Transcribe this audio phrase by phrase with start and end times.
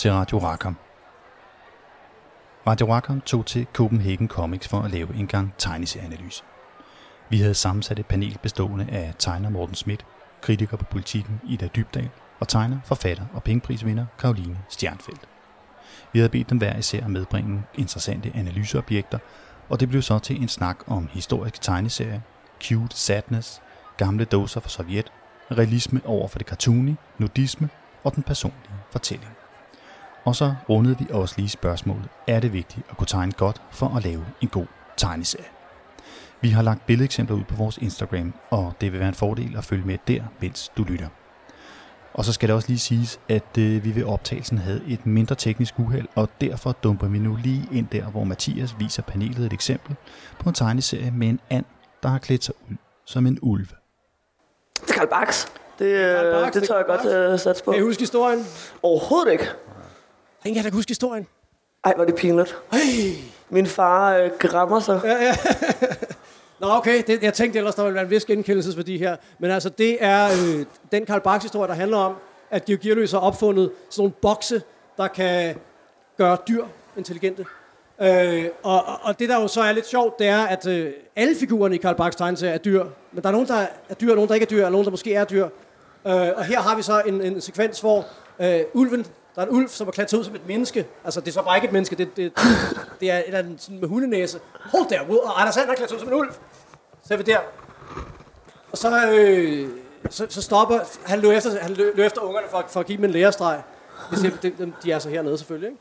[0.00, 0.76] til Radio Rackham.
[2.66, 6.42] Radio Rackham tog til Copenhagen Comics for at lave en gang tegneserieanalyse.
[7.28, 10.06] Vi havde sammensat et panel bestående af tegner Morten Schmidt,
[10.40, 15.28] kritiker på politikken Ida Dybdal og tegner, forfatter og pengeprisvinder Karoline Stjernfeldt.
[16.12, 19.18] Vi havde bedt dem hver især at medbringe interessante analyseobjekter,
[19.68, 22.22] og det blev så til en snak om historisk tegneserie,
[22.62, 23.62] cute sadness,
[23.96, 25.12] gamle doser fra Sovjet,
[25.50, 27.68] realisme over for det cartoony, nudisme
[28.04, 29.39] og den personlige fortælling.
[30.30, 33.96] Og så rundede vi også lige spørgsmålet, er det vigtigt at kunne tegne godt for
[33.96, 34.66] at lave en god
[34.96, 35.44] tegneserie?
[36.40, 39.64] Vi har lagt billedeksempler ud på vores Instagram, og det vil være en fordel at
[39.64, 41.08] følge med der, mens du lytter.
[42.14, 45.34] Og så skal det også lige siges, at øh, vi ved optagelsen havde et mindre
[45.34, 49.52] teknisk uheld, og derfor dumper vi nu lige ind der, hvor Mathias viser panelet et
[49.52, 49.96] eksempel
[50.38, 51.64] på en tegneserie med en and,
[52.02, 52.76] der har klædt sig ud
[53.06, 53.66] som en ulv.
[53.66, 55.52] Det er Karl Barks.
[55.78, 57.70] Det, Karl øh, Barks, det det tør er jeg godt satse på.
[57.70, 58.46] Kan I huske historien?
[58.82, 59.48] Overhovedet ikke.
[60.44, 61.26] Ingen kan da huske historien.
[61.84, 62.56] Ej, er det pinligt.
[62.72, 63.12] Hey.
[63.50, 65.00] Min far øh, græmmer sig.
[65.04, 65.34] Ja, ja.
[66.60, 67.02] Nå, okay.
[67.06, 69.16] Det, jeg tænkte ellers, der ville være en vis genkendelsesværdi her.
[69.38, 72.14] Men altså, det er øh, den Karl Barks historie, der handler om,
[72.50, 74.62] at Georg Gearløs har opfundet sådan nogle bokse,
[74.96, 75.54] der kan
[76.18, 76.64] gøre dyr
[76.96, 77.44] intelligente.
[78.02, 81.36] Øh, og, og- det, der jo så er lidt sjovt, det er, at øh, alle
[81.40, 82.84] figurerne i Karl Barks tegneserie er dyr.
[83.12, 84.84] Men der er nogen, der er dyr, og nogen, der ikke er dyr, og nogen,
[84.84, 85.44] der måske er dyr.
[86.06, 88.06] Øh, og her har vi så en, en sekvens, hvor
[88.40, 89.06] øh, ulven,
[89.40, 90.86] der er en ulv, som er klædt ud som et menneske.
[91.04, 92.32] Altså, det er så bare ikke et menneske, det, det,
[93.00, 94.40] det er en eller anden sådan med hundenæse.
[94.60, 96.32] Hold der, ud, og Anders Sand er klædt ud som en ulv.
[97.02, 97.38] Så er vi der.
[98.72, 99.68] Og så, øh,
[100.10, 103.04] så, så stopper, han løb efter, han løber efter ungerne for, for at give dem
[103.04, 103.62] en lærestreg.
[104.10, 105.80] De, siger, de, de, de er så hernede selvfølgelig, ikke?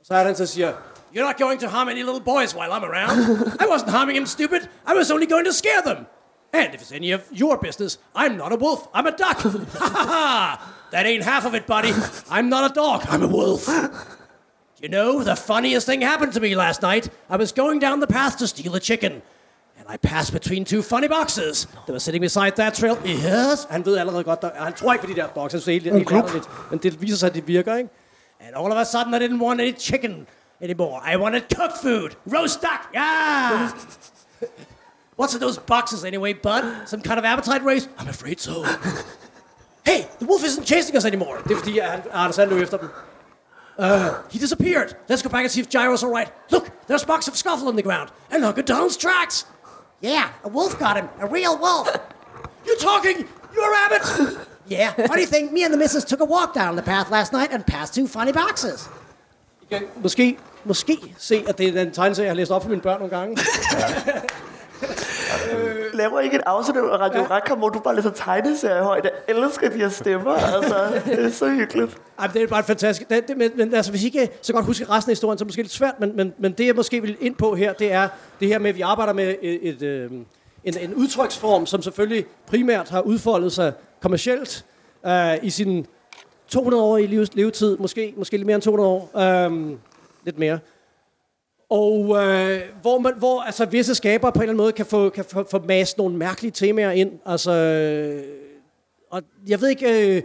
[0.00, 0.72] Og så er der så siger,
[1.16, 3.18] You're not going to harm any little boys while I'm around.
[3.60, 4.60] I wasn't harming him, stupid.
[4.86, 6.06] I was only going to scare them.
[6.52, 8.88] And if it's any of your business, I'm not a wolf.
[8.94, 9.38] I'm a duck.
[9.78, 10.75] Ha ha ha!
[10.90, 11.92] That ain't half of it, buddy.
[12.30, 13.06] I'm not a dog.
[13.08, 13.68] I'm a wolf.
[14.80, 17.08] You know, the funniest thing happened to me last night.
[17.28, 19.22] I was going down the path to steal a chicken.
[19.78, 21.66] And I passed between two funny boxes.
[21.86, 22.98] They were sitting beside that trail.
[23.04, 23.66] Yes.
[23.70, 25.54] Han ved allerede godt, der, han tror ikke på de der bokse.
[25.54, 26.48] Han synes, det er helt, helt ærligt.
[26.70, 27.90] Men det viser sig, at det virker, ikke?
[28.40, 30.26] And all of a sudden, I didn't want any chicken
[30.60, 31.00] anymore.
[31.12, 32.16] I wanted cooked food.
[32.26, 32.88] Roast duck.
[32.94, 33.70] Yeah.
[35.18, 36.62] What's in those boxes anyway, bud?
[36.86, 37.88] Some kind of appetite race?
[37.98, 38.64] I'm afraid so.
[39.86, 41.36] hey, the wolf isn't chasing us anymore.
[41.44, 42.88] Det er fordi, at han, Anders han løb efter dem.
[43.78, 43.84] Uh,
[44.30, 44.96] he disappeared.
[45.10, 46.32] Let's go back and see if Gyro's all right.
[46.50, 48.08] Look, there's marks of scuffle on the ground.
[48.30, 49.46] And look at Donald's tracks.
[50.02, 51.08] Yeah, a wolf got him.
[51.20, 51.88] A real wolf.
[52.66, 53.16] You're talking?
[53.54, 54.02] You're a rabbit?
[54.68, 54.92] yeah.
[55.06, 57.66] Funny thing, me and the missus took a walk down the path last night and
[57.66, 58.88] passed two funny boxes.
[59.62, 62.68] I kan måske, måske se, at det er den tegneserie, jeg har læst op for
[62.68, 63.36] mine børn nogle gange.
[65.94, 67.26] Laver ikke et afsnit af Radio ja.
[67.26, 69.04] Rackham, hvor du bare læser tegneserier højt.
[69.04, 70.32] Jeg elsker de her stemmer.
[70.32, 71.98] Altså, det er så hyggeligt.
[72.18, 73.08] Ej, det er bare fantastisk.
[73.08, 75.42] Det, det, men, men altså, hvis I ikke så godt husker resten af historien, så
[75.42, 77.72] er det måske lidt svært, men, men, men det jeg måske vil ind på her,
[77.72, 78.08] det er
[78.40, 80.10] det her med, at vi arbejder med et, et, øh,
[80.64, 84.64] en, en udtryksform, som selvfølgelig primært har udfoldet sig kommercielt
[85.06, 85.86] øh, i sin
[86.48, 89.76] 200 år i levetid, måske, måske lidt mere end 200 år, øh,
[90.24, 90.58] lidt mere.
[91.70, 95.08] Og øh, hvor, man, hvor altså, visse skabere på en eller anden måde kan få,
[95.08, 97.18] kan få, få mast nogle mærkelige temaer ind.
[97.26, 98.22] Altså, øh,
[99.10, 100.22] og jeg ved ikke, øh,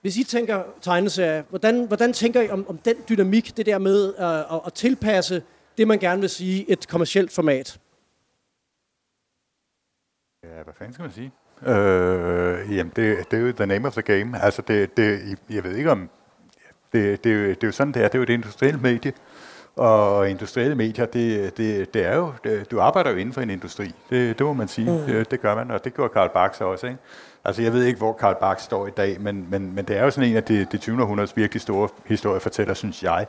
[0.00, 4.14] hvis I tænker tegneserier, hvordan, hvordan tænker I om, om den dynamik, det der med
[4.18, 5.42] øh, at, at tilpasse
[5.78, 7.80] det, man gerne vil sige, et kommercielt format?
[10.44, 11.32] Ja, hvad fanden skal man sige?
[11.66, 14.42] Øh, jamen, det, det er jo the name of the game.
[14.42, 16.10] Altså, det, det, jeg ved ikke om...
[16.92, 18.08] Det, det, er det er jo sådan, det er.
[18.08, 19.12] Det er jo et industrielt medie.
[19.78, 22.32] Og industrielle medier, det, det, det er jo...
[22.44, 23.94] Det, du arbejder jo inden for en industri.
[24.10, 24.90] Det, det må man sige.
[24.90, 24.98] Mm.
[24.98, 26.98] Det, det gør man, og det gjorde Karl Barks også, ikke?
[27.44, 30.04] Altså, jeg ved ikke, hvor Karl Barks står i dag, men, men, men det er
[30.04, 31.02] jo sådan en af det, det 20.
[31.02, 33.26] århundredes virkelig store historiefortæller, synes jeg.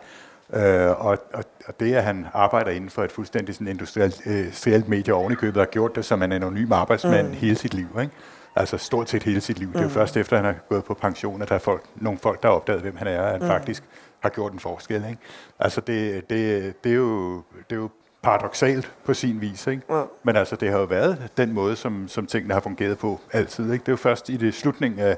[0.54, 4.40] Øh, og, og, og det, at han arbejder inden for et fuldstændig sådan industrielt, øh,
[4.40, 7.34] industrielt medie oven i købet, har gjort det som en anonym arbejdsmand mm.
[7.34, 7.88] hele sit liv.
[8.02, 8.14] Ikke?
[8.56, 9.68] Altså stort set hele sit liv.
[9.68, 9.74] Mm.
[9.74, 12.20] Det er jo først efter, han har gået på pension, at der er folk, nogle
[12.20, 13.48] folk, der har opdaget, hvem han er, at han mm.
[13.48, 13.84] faktisk
[14.20, 14.96] har gjort en forskel.
[15.10, 15.18] Ikke?
[15.60, 17.36] Altså det, det, det, er jo,
[17.70, 17.90] det er jo
[18.22, 19.68] paradoxalt på sin vis.
[19.68, 19.82] Ikke?
[19.90, 20.04] Ja.
[20.24, 23.64] Men altså, det har jo været den måde, som, som tingene har fungeret på altid.
[23.74, 23.84] Ikke?
[23.84, 25.18] Det er jo først i det slutningen af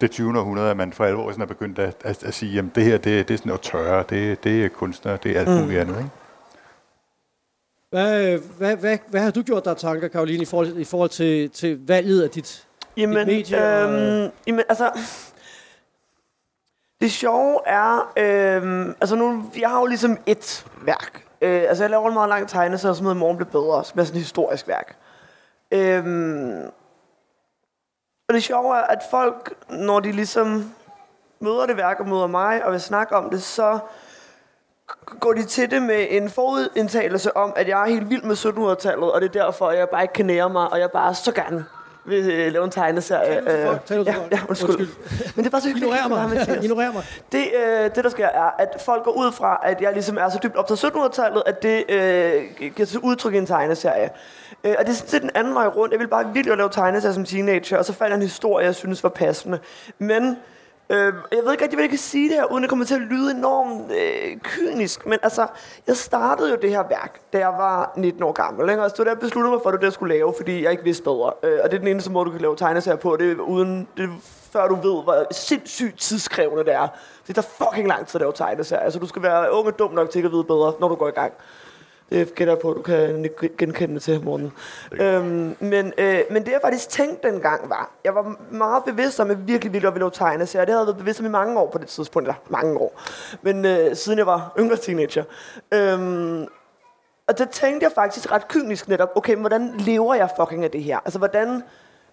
[0.00, 0.38] det 20.
[0.38, 2.98] århundrede, at man for alvor sådan er begyndt at, at, at sige, at det her
[2.98, 5.96] det, det er sådan noget tørre, det, det er kunstner, det er alt muligt andet.
[5.98, 6.10] Ikke?
[7.90, 11.50] Hvad, hvad, hvad, hvad har du gjort der tanker, Karoline, i forhold, i forhold til,
[11.50, 12.66] til valget af dit,
[12.96, 13.58] Jamen, dit medie?
[13.84, 14.90] og- øhm, jamen, altså...
[17.02, 21.24] Det sjove er, øh, altså nu, jeg har jo ligesom et værk.
[21.40, 24.04] Øh, altså jeg laver en meget lang tegneserie, som hedder Morgen blev bedre, som er
[24.04, 24.96] sådan et historisk værk.
[25.72, 26.04] Øh,
[28.28, 30.72] og det sjove er, at folk, når de ligesom
[31.40, 33.78] møder det værk og møder mig og vil snakke om det, så
[35.20, 39.12] går de til det med en forudindtagelse om, at jeg er helt vild med 1700-tallet,
[39.12, 41.32] og det er derfor, at jeg bare ikke kan nære mig, og jeg bare så
[41.32, 41.66] gerne
[42.04, 43.34] vil øh, lave en tegneserie.
[43.34, 44.68] Tal nu til Øh, folk, ja, ja, undskyld.
[44.70, 44.88] Undskyld.
[45.36, 45.92] Men det er bare så hyggeligt.
[45.94, 46.28] Ignorer med mig.
[46.38, 46.64] Mathias.
[46.64, 47.04] Ignorer mig.
[47.32, 50.28] Det, øh, det, der sker, er, at folk går ud fra, at jeg ligesom er
[50.28, 52.42] så dybt op til 1700-tallet, at det øh,
[52.74, 54.10] giver sig udtryk i en tegneserie.
[54.64, 55.92] Øh, og det er sådan set den anden vej rundt.
[55.92, 58.74] Jeg ville bare virkelig lave tegneserier som teenager, og så fandt jeg en historie, jeg
[58.74, 59.58] synes var passende.
[59.98, 60.36] Men
[60.92, 62.94] øh, jeg ved ikke rigtig, hvad jeg kan sige det her, uden at komme til
[62.94, 65.06] at lyde enormt øh, kynisk.
[65.06, 65.46] Men altså,
[65.86, 68.70] jeg startede jo det her værk, da jeg var 19 år gammel.
[68.70, 68.82] Ikke?
[68.82, 70.70] Og så der besluttede mig for, at det var det, jeg skulle lave, fordi jeg
[70.70, 71.32] ikke vidste bedre.
[71.42, 73.88] Øh, og det er den eneste måde, du kan lave tegneserier på, det er uden,
[73.96, 74.10] det
[74.52, 76.88] før du ved, hvor sindssygt tidskrævende det er.
[77.26, 79.92] Det er fucking lang tid at lave tegneserier, så du skal være ung og dum
[79.92, 81.32] nok til at vide bedre, når du går i gang.
[82.12, 84.52] Det gætter jeg på, at du kan genkende til morgen.
[84.92, 89.30] Øhm, men, øh, men det jeg faktisk tænkte dengang var, jeg var meget bevidst om,
[89.30, 90.64] at jeg virkelig ville lave tegneserier.
[90.64, 93.00] Det havde jeg været bevidst om i mange år på det tidspunkt, eller mange år.
[93.42, 95.24] Men øh, siden jeg var yngre teenager.
[95.74, 96.46] Øhm,
[97.26, 100.82] og der tænkte jeg faktisk ret kynisk netop, okay, hvordan lever jeg fucking af det
[100.82, 100.98] her?
[101.04, 101.62] Altså, hvordan...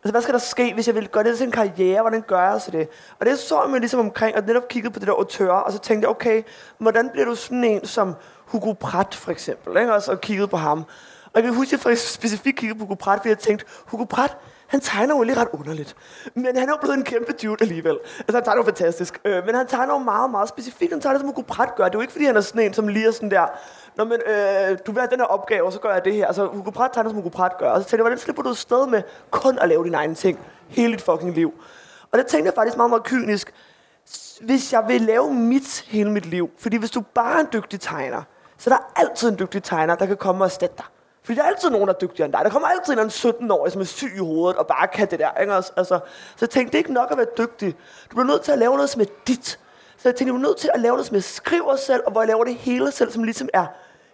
[0.04, 2.02] Altså, hvad skal der ske, hvis jeg vil gøre det til en karriere?
[2.02, 2.88] Hvordan gør jeg så det?
[3.20, 5.72] Og det så jeg mig ligesom omkring, og netop kiggede på det der auteur, og
[5.72, 6.44] så tænkte jeg, okay,
[6.78, 8.16] hvordan bliver du sådan en som
[8.52, 9.78] Hugo Pratt, for eksempel?
[9.78, 9.94] Ikke?
[9.94, 10.78] Også, og kiggede på ham.
[11.26, 13.66] Og jeg kan huske, at jeg faktisk specifikt kiggede på Hugo Pratt, fordi jeg tænkte,
[13.86, 14.38] Hugo Pratt,
[14.68, 15.96] han tegner jo lige ret underligt.
[16.36, 17.98] Men han er jo blevet en kæmpe dude alligevel.
[18.20, 19.20] Altså, han tegner jo fantastisk.
[19.26, 20.92] Øh, men han tegner jo meget, meget specifikt.
[20.92, 21.86] Han tegner, som Hugo Pratt gør.
[21.86, 23.48] Det er jo ikke, fordi han er sådan en, som lige er sådan der,
[23.96, 26.28] Nå, men øh, du vil have den her opgave, og så gør jeg det her.
[26.28, 27.70] Altså, Hugo Pratt tegner, som Hugo Pratt gør.
[27.70, 30.40] Og så tænkte jeg, hvordan slipper du sted med kun at lave dine egne ting
[30.68, 31.54] hele dit fucking liv?
[32.12, 33.54] Og det tænkte jeg faktisk meget, meget kynisk.
[34.42, 37.82] Hvis jeg vil lave mit hele mit liv, fordi hvis du bare er en dygtig
[37.82, 38.24] tegner,
[38.60, 40.86] så der er altid en dygtig tegner, der kan komme og erstatte dig.
[41.24, 42.42] Fordi der er altid nogen, der er dygtigere end dig.
[42.44, 45.12] Der kommer altid en eller anden 17-årig, som er syg i hovedet og bare kan
[45.12, 45.42] det der.
[45.42, 45.54] Ikke?
[45.54, 46.00] Altså, så
[46.42, 47.76] jeg tænkte, det er ikke nok at være dygtig.
[48.12, 49.60] Du bliver nødt til at lave noget, som er dit.
[49.98, 52.12] Så jeg tænkte, du er nødt til at lave noget, som jeg skriver selv, og
[52.12, 53.66] hvor jeg laver det hele selv, som ligesom er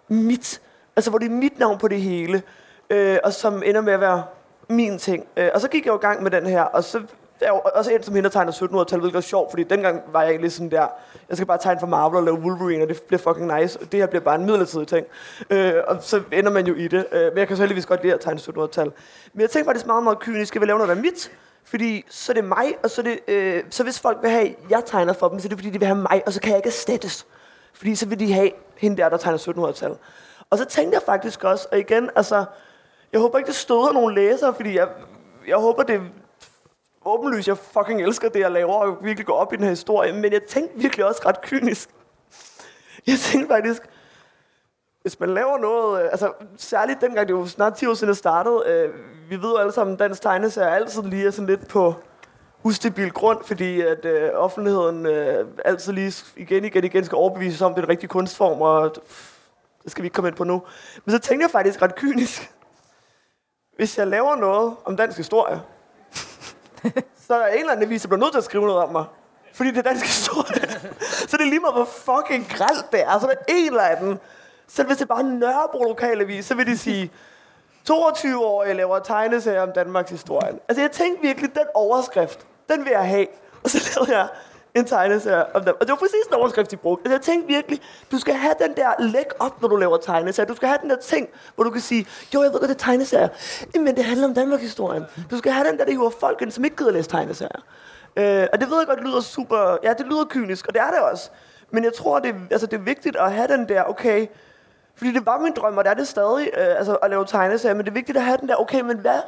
[0.07, 0.61] mit.
[0.95, 2.43] Altså, hvor det er mit navn på det hele.
[2.89, 4.23] Øh, og som ender med at være
[4.69, 5.27] min ting.
[5.37, 7.01] Øh, og så gik jeg jo i gang med den her, og så
[7.41, 10.21] er jo også en, som hende, der tegner 1700-tallet, hvilket er sjovt, fordi dengang var
[10.21, 10.87] jeg egentlig sådan der,
[11.29, 13.91] jeg skal bare tegne for Marvel og lave Wolverine, og det bliver fucking nice, og
[13.91, 15.05] det her bliver bare en midlertidig ting.
[15.49, 17.05] Øh, og så ender man jo i det.
[17.11, 18.93] Øh, men jeg kan så heldigvis godt lide at tegne 1700-tallet.
[19.33, 21.31] Men jeg tænkte faktisk meget, meget kynisk, skal vi lave noget, der er mit,
[21.63, 24.55] fordi så er det mig, og så, er det, øh, så hvis folk vil have,
[24.69, 26.49] jeg tegner for dem, så er det fordi, de vil have mig, og så kan
[26.49, 27.25] jeg ikke erstattes.
[27.73, 29.97] Fordi så vil de have hende der, der tegner 1700-tallet.
[30.49, 32.45] Og så tænkte jeg faktisk også, og igen, altså,
[33.13, 34.87] jeg håber ikke, det støder nogen læsere, fordi jeg,
[35.47, 36.01] jeg håber, det
[37.05, 40.13] åbenlyst, jeg fucking elsker det, jeg laver, og virkelig går op i den her historie.
[40.13, 41.89] Men jeg tænkte virkelig også ret kynisk.
[43.07, 43.81] Jeg tænkte faktisk,
[45.01, 48.15] hvis man laver noget, øh, altså særligt dengang, det var snart 10 år siden, jeg
[48.15, 48.93] startede, øh,
[49.29, 51.93] vi ved jo alle sammen, at dansk tegneserie altid lige er sådan lidt på
[52.63, 57.67] ustabil grund, fordi at øh, offentligheden øh, altid lige igen, igen, igen skal overbevise sig
[57.67, 59.37] om, det er den rigtige kunstform, og pff,
[59.83, 60.61] det skal vi ikke komme ind på nu.
[61.05, 62.51] Men så tænkte jeg faktisk ret kynisk,
[63.75, 65.61] hvis jeg laver noget om dansk historie,
[67.27, 69.05] så er en eller anden avis, der bliver nødt til at skrive noget om mig.
[69.53, 70.69] Fordi det er dansk historie.
[71.29, 73.19] så det er lige meget, hvor fucking gralt det er.
[73.19, 74.19] Så er der en eller anden.
[74.67, 77.11] Så hvis det er bare en Nørrebro lokalavis, så vil de sige,
[77.85, 80.59] 22 år jeg laver tegneserier om Danmarks historie.
[80.67, 83.27] Altså jeg tænkte virkelig, den overskrift, den vil jeg have.
[83.63, 84.27] Og så lavede jeg
[84.75, 85.73] en tegneserie om dem.
[85.79, 87.01] Og det var præcis den overskrift, de brugte.
[87.05, 90.47] Altså jeg tænkte virkelig, du skal have den der læg op, når du laver tegneserier.
[90.47, 92.75] Du skal have den der ting, hvor du kan sige, jo, jeg ved godt, det
[92.75, 93.27] er tegneserier.
[93.79, 95.03] Men det handler om Danmarks historien.
[95.31, 97.61] Du skal have den der, der hiver folk ind, som ikke gider læse tegneserier.
[98.15, 99.77] Øh, og det ved jeg godt, det lyder super...
[99.83, 101.29] Ja, det lyder kynisk, og det er det også.
[101.71, 104.27] Men jeg tror, det, altså, det er vigtigt at have den der, okay...
[104.97, 107.75] Fordi det var min drøm, og det er det stadig, øh, altså at lave tegneserier.
[107.75, 109.19] Men det er vigtigt at have den der, okay, men hvad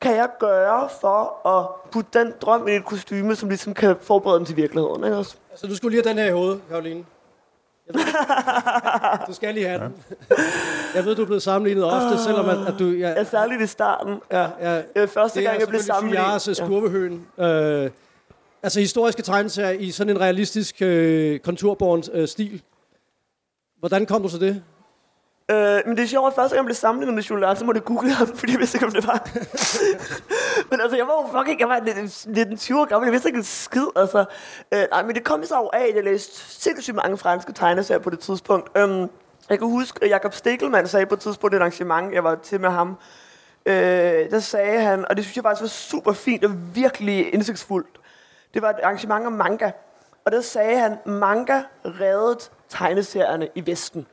[0.00, 4.38] kan jeg gøre for at putte den drøm i et kostyme, som ligesom kan forberede
[4.38, 5.36] den til virkeligheden, ikke også?
[5.56, 7.04] Så du skulle lige have den her i hovedet, Karoline.
[9.26, 9.94] Du skal lige have den.
[10.94, 12.84] Jeg ved, du er blevet sammenlignet ofte, selvom at, at du...
[12.84, 14.20] Ja, Ja, særligt i starten.
[14.32, 16.42] ja, ja, Øh, første gang, jeg blev sammenlignet.
[16.46, 17.26] Det er spurvehøen.
[17.38, 17.90] Øh,
[18.62, 22.62] altså historiske tegneserier i sådan en realistisk øh, konturborn øh, stil.
[23.78, 24.62] Hvordan kom du til det?
[25.50, 27.78] Øh, men det er sjovt, at første gang jeg blev sammenlignet med Jules så måtte
[27.78, 29.28] jeg google ham, fordi jeg vidste ikke, om det var.
[30.70, 33.44] men altså, jeg var jo fucking, jeg var 1920 år gammel, jeg vidste ikke en
[33.44, 34.24] skid, altså.
[34.74, 38.00] Øh, nej, men det kom så jo af, at jeg læste sindssygt mange franske tegneserier
[38.00, 38.78] på det tidspunkt.
[38.78, 39.10] Øhm,
[39.50, 42.60] jeg kan huske, at Jacob Stikkelmann sagde på et tidspunkt et arrangement, jeg var til
[42.60, 42.96] med ham,
[43.66, 43.74] øh,
[44.30, 48.00] der sagde han, og det synes jeg faktisk var super fint og virkelig indsigtsfuldt,
[48.54, 49.70] det var et arrangement om manga.
[50.24, 52.38] Og der sagde han, manga reddede
[52.68, 54.06] tegneserierne i Vesten.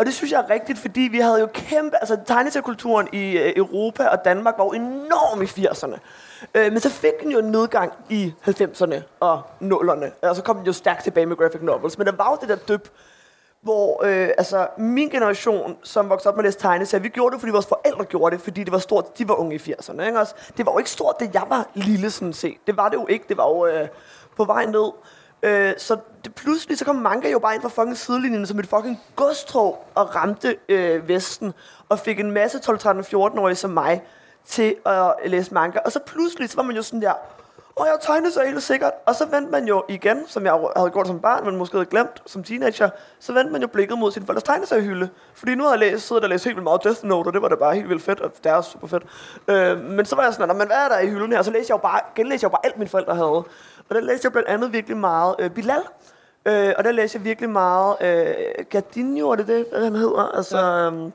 [0.00, 1.96] Og det synes jeg er rigtigt, fordi vi havde jo kæmpe...
[1.96, 5.98] Altså, tegneseriekulturen i øh, Europa og Danmark var jo enorm i 80'erne.
[6.54, 10.28] Øh, men så fik den jo en nedgang i 90'erne og 0'erne.
[10.28, 11.98] Og så kom den jo stærkt tilbage med graphic novels.
[11.98, 12.88] Men der var jo det der dyb,
[13.62, 17.40] hvor øh, altså, min generation, som voksede op med at læse tegneserier, vi gjorde det,
[17.40, 20.02] fordi vores forældre gjorde det, fordi det var stort, de var unge i 80'erne.
[20.02, 20.20] Ikke?
[20.20, 22.56] Også, det var jo ikke stort, det jeg var lille sådan set.
[22.66, 23.24] Det var det jo ikke.
[23.28, 23.88] Det var jo øh,
[24.36, 24.92] på vej ned.
[25.42, 28.66] Øh, så det, pludselig så kom manga jo bare ind fra fucking sidelinjen som et
[28.66, 31.52] fucking godstrog og ramte øh, Vesten
[31.88, 34.02] og fik en masse 12, 13, 14-årige som mig
[34.46, 35.78] til at læse manga.
[35.84, 37.12] Og så pludselig så var man jo sådan der,
[37.80, 38.92] og jeg tegnede så helt sikkert.
[39.06, 41.90] Og så vendte man jo igen, som jeg havde gjort som barn, men måske havde
[41.90, 45.08] glemt som teenager, så vendte man jo blikket mod sin forældres tegneseriehylde.
[45.34, 47.42] Fordi nu havde jeg læst, siddet og læst helt vildt meget Death Note, og det
[47.42, 49.02] var da bare helt vildt fedt, og det er super fedt.
[49.48, 51.38] Øh, men så var jeg sådan, men hvad er der i hylden her?
[51.38, 53.44] Og så læste jeg jo bare, genlæste jeg jo bare alt, mine forældre havde.
[53.90, 55.82] Og der læste jeg blandt andet virkelig meget øh, Bilal.
[56.46, 60.36] Øh, og der læste jeg virkelig meget øh, Gardino, er det det, han hedder?
[60.36, 60.86] Altså, ja.
[60.86, 61.12] øhm,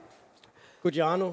[0.83, 1.31] Gugiano.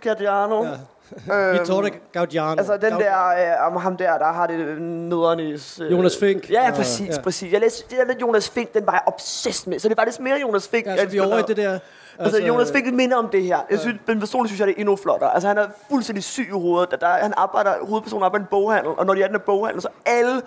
[0.00, 0.64] Gardino.
[0.64, 0.70] Ja.
[1.32, 2.58] Øhm, Vittore Gaudiano.
[2.58, 5.52] Altså den der, øh, om ham der, der har det nederen i...
[5.52, 6.50] Øh, Jonas Fink.
[6.50, 7.22] Ja, præcis, ja.
[7.22, 7.52] præcis.
[7.52, 9.78] Jeg læste, det der med Jonas Fink, den var jeg obsessed med.
[9.78, 10.86] Så det var lidt mere Jonas Fink.
[10.86, 11.70] Ja, så vi er over i det der...
[11.72, 11.82] Altså,
[12.18, 13.58] altså Jonas Fink minder om det her.
[13.70, 14.12] Jeg synes, ja.
[14.12, 15.34] men personligt synes jeg, det er endnu flottere.
[15.34, 16.90] Altså han er fuldstændig syg i hovedet.
[16.90, 19.40] Der, der, han arbejder, hovedpersonen arbejder i en boghandel, og når de er i den
[19.46, 20.42] boghandel, så alle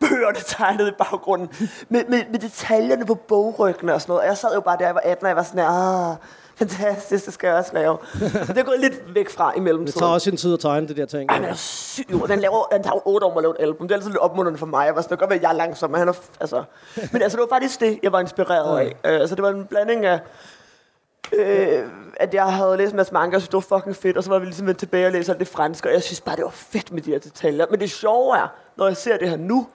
[0.00, 1.48] bøgerne tegnet i baggrunden.
[1.88, 4.22] med, med, med detaljerne på bogryggene og sådan noget.
[4.22, 6.16] Og jeg sad jo bare der, jeg var 18, og jeg var sådan, ah,
[6.58, 7.98] fantastisk, det skal jeg også lave.
[8.30, 9.86] det er gået lidt væk fra i mellemtiden.
[9.86, 11.30] Det tager også sin tid at tegne det der ting.
[11.32, 12.06] Men er syg.
[12.28, 13.88] Den, laver, den tager otte år at lave et album.
[13.88, 14.86] Det er altid lidt opmuntrende for mig.
[14.86, 16.64] Jeg var sådan, det kan godt være, at jeg er langsom, men han er, altså.
[17.12, 18.86] Men altså, det var faktisk det, jeg var inspireret af.
[18.86, 20.20] Uh, altså, det var en blanding af,
[21.32, 21.82] øh,
[22.16, 24.30] at jeg havde læst en masse manga, og synes, det var fucking fedt, og så
[24.30, 26.50] var vi ligesom tilbage og læse alt det franske, og jeg synes bare, det var
[26.50, 27.66] fedt med de her detaljer.
[27.70, 29.66] Men det sjove er, når jeg ser det her nu,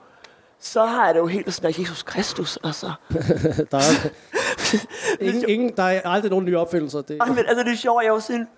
[0.62, 2.92] så har jeg det jo helt sådan, at Jesus Kristus, altså.
[3.70, 4.08] der, er,
[5.24, 7.02] ingen, ingen, der er aldrig nogen nye opfindelser.
[7.02, 7.18] Det.
[7.20, 8.48] Ej, men altså det er sjovt, jeg er jo sådan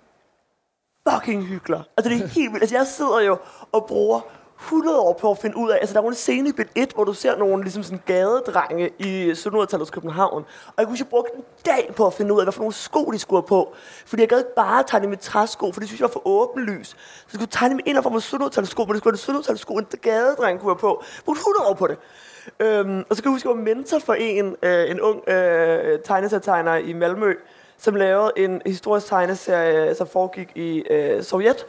[1.08, 1.82] fucking hyggelig.
[1.96, 2.62] Altså det er helt vildt.
[2.62, 3.38] Altså jeg sidder jo
[3.72, 4.20] og bruger
[4.64, 6.92] 100 år på at finde ud af, altså der er en scene i bit 1,
[6.94, 11.24] hvor du ser nogle ligesom sådan gadedrenge i 1700-tallets København, og jeg kunne ikke bruge
[11.36, 13.74] en dag på at finde ud af, hvad for nogle sko de skulle have på,
[14.06, 16.88] fordi jeg gad ikke bare tegne med træsko, for det synes jeg var for åbenlys.
[16.88, 16.96] Så
[17.32, 19.86] jeg skulle tegne med en af 1700-tallets sko, men det skulle være 1700-tallets sko, en
[20.02, 21.02] gadedreng kunne have på.
[21.16, 21.98] Jeg brugte 100 år på det.
[22.60, 25.28] Øhm, og så kan jeg huske, at jeg var mentor for en, øh, en ung
[25.28, 27.34] øh, tegneserietegner i Malmø,
[27.78, 31.66] som lavede en historisk tegneserie, som foregik i øh, Sovjet,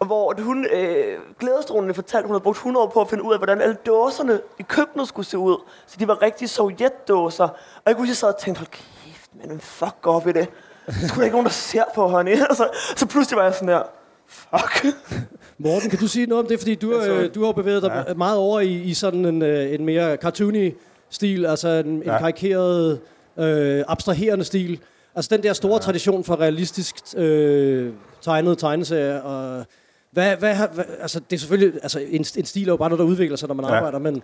[0.00, 3.32] og hvor hun øh, glædestrålende fortalte, hun havde brugt 100 år på at finde ud
[3.32, 5.56] af, hvordan alle dåserne i køkkenet skulle se ud.
[5.86, 7.44] Så de var rigtige sovjetdåser.
[7.44, 10.32] Og jeg kunne huske, at jeg sad og tænkte, hold kæft, men fuck op i
[10.32, 10.48] det.
[10.88, 12.36] Så skulle der ikke nogen, der ser på, honey.
[12.58, 13.82] så, så pludselig var jeg sådan der,
[14.28, 14.86] fuck.
[15.58, 16.58] Morten, kan du sige noget om det?
[16.58, 18.14] Fordi du, øh, du har bevæget dig ja.
[18.14, 20.74] meget over i, i sådan en, øh, en mere cartoony
[21.10, 22.12] stil, altså en, ja.
[22.12, 23.00] en karikeret,
[23.38, 24.80] øh, abstraherende stil.
[25.14, 25.78] Altså den der store ja.
[25.78, 27.92] tradition for realistisk øh,
[28.22, 29.66] tegnede tegneserier og
[30.12, 32.98] hvad, hvad, hvad, altså, det er selvfølgelig, altså, en, en stil er jo bare noget,
[32.98, 33.74] der udvikler sig, når man ja.
[33.74, 34.22] arbejder, men,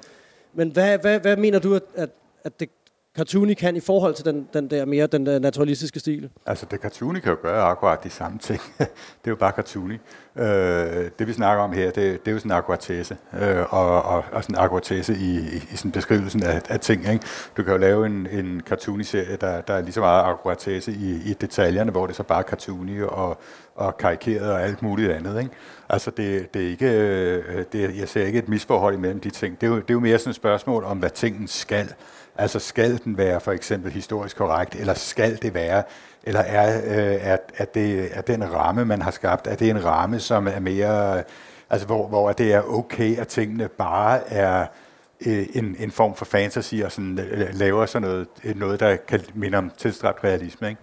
[0.54, 2.10] men hvad, hvad, hvad mener du, at, at,
[2.44, 2.68] at det
[3.16, 6.30] cartoony kan i forhold til den, den der mere den der naturalistiske stil?
[6.46, 8.60] Altså, det cartoony kan jo gøre akkurat de samme ting.
[8.78, 10.00] det er jo bare cartoony.
[10.36, 14.02] Øh, det vi snakker om her, det, det er jo sådan en akkuratese, øh, og,
[14.02, 17.08] og, og sådan en akkuratese i, i, i sådan beskrivelsen af, af ting.
[17.12, 17.26] Ikke?
[17.56, 21.30] Du kan jo lave en, en cartoony-serie, der, der er lige så meget akkuratese i,
[21.30, 23.40] i detaljerne, hvor det er så bare cartoony og,
[23.76, 25.38] og karikeret og alt muligt andet.
[25.38, 25.50] Ikke?
[25.88, 29.60] Altså, det, det er ikke, øh, det, jeg ser ikke et misforhold imellem de ting.
[29.60, 31.94] Det er, jo, det er jo mere sådan et spørgsmål om, hvad tingen skal.
[32.38, 35.82] Altså, skal den være for eksempel historisk korrekt, eller skal det være,
[36.22, 39.84] eller er, øh, er, er, det, er den ramme, man har skabt, er det en
[39.84, 41.22] ramme, som er mere,
[41.70, 44.66] altså hvor, hvor det er okay, at tingene bare er
[45.26, 49.20] øh, en, en form for fantasy, og sådan, øh, laver sådan noget, noget, der kan
[49.34, 50.68] minde om tilstræbt realisme.
[50.68, 50.80] Ikke?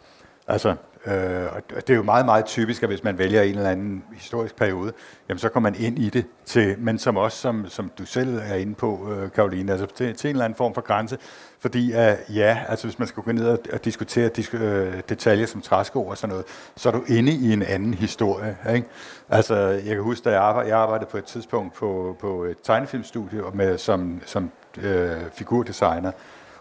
[0.48, 0.76] Altså,
[1.08, 4.04] Øh, og det er jo meget, meget typisk, at hvis man vælger en eller anden
[4.14, 4.94] historisk periode,
[5.30, 8.40] jamen så kommer man ind i det, til, men som også, som, som du selv
[8.44, 11.18] er inde på, øh, Karoline, altså til, til en eller anden form for grænse.
[11.60, 15.46] Fordi uh, ja, altså hvis man skal gå ned og, og diskutere disk, øh, detaljer
[15.46, 16.46] som træsko og sådan noget,
[16.76, 18.58] så er du inde i en anden historie.
[18.74, 18.88] Ikke?
[19.30, 22.58] Altså jeg kan huske, da jeg arbejdede, jeg arbejdede på et tidspunkt på, på et
[22.64, 26.12] tegnefilmstudie med, som, som øh, figurdesigner,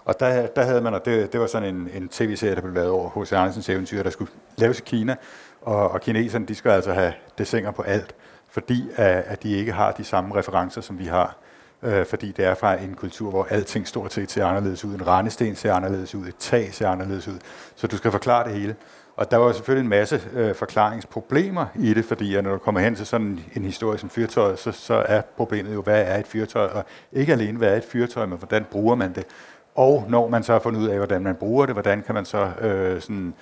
[0.05, 2.75] og der, der havde man, og det, det var sådan en, en tv-serie, der blev
[2.75, 3.33] lavet over H.C.
[3.33, 5.17] Andersens eventyr, der skulle laves i Kina,
[5.63, 8.15] og, og kineserne, de skal altså have desinger på alt,
[8.51, 11.37] fordi at, at de ikke har de samme referencer, som vi har.
[11.83, 14.95] Øh, fordi det er fra en kultur, hvor alting stort set ser anderledes ud.
[14.95, 17.39] En rendesten ser anderledes ud, et tag ser anderledes ud.
[17.77, 18.77] Så du skal forklare det hele.
[19.17, 22.81] Og der var selvfølgelig en masse øh, forklaringsproblemer i det, fordi at når du kommer
[22.81, 26.27] hen til sådan en historie som fyrtøj, så, så er problemet jo, hvad er et
[26.27, 26.67] fyrtøj?
[26.67, 29.27] Og ikke alene, hvad er et fyrtøj, men hvordan bruger man det?
[29.75, 32.25] Og når man så har fundet ud af, hvordan man bruger det, hvordan kan man
[32.25, 33.35] så øh, sådan,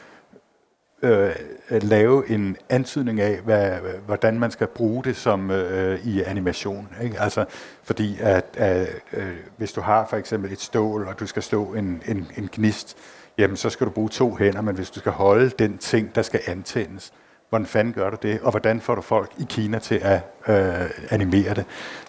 [1.03, 1.35] øh,
[1.71, 6.89] øh, lave en antydning af, hvad, hvordan man skal bruge det som øh, i animation.
[7.03, 7.21] Ikke?
[7.21, 7.45] Altså,
[7.83, 11.65] fordi at, at øh, hvis du har for eksempel et stål, og du skal slå
[11.65, 12.97] en, en, en gnist,
[13.39, 16.23] jamen så skal du bruge to hænder, men hvis du skal holde den ting, der
[16.23, 17.13] skal antændes,
[17.50, 20.90] hvordan fanden gør du det, og hvordan får du folk i Kina til at øh,
[21.11, 21.64] animere det.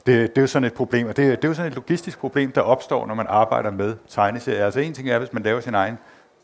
[0.05, 0.29] det.
[0.29, 2.51] Det er jo sådan et problem, og det, det er jo sådan et logistisk problem,
[2.51, 4.65] der opstår, når man arbejder med tegneserier.
[4.65, 5.98] Altså en ting er, hvis man laver sin egen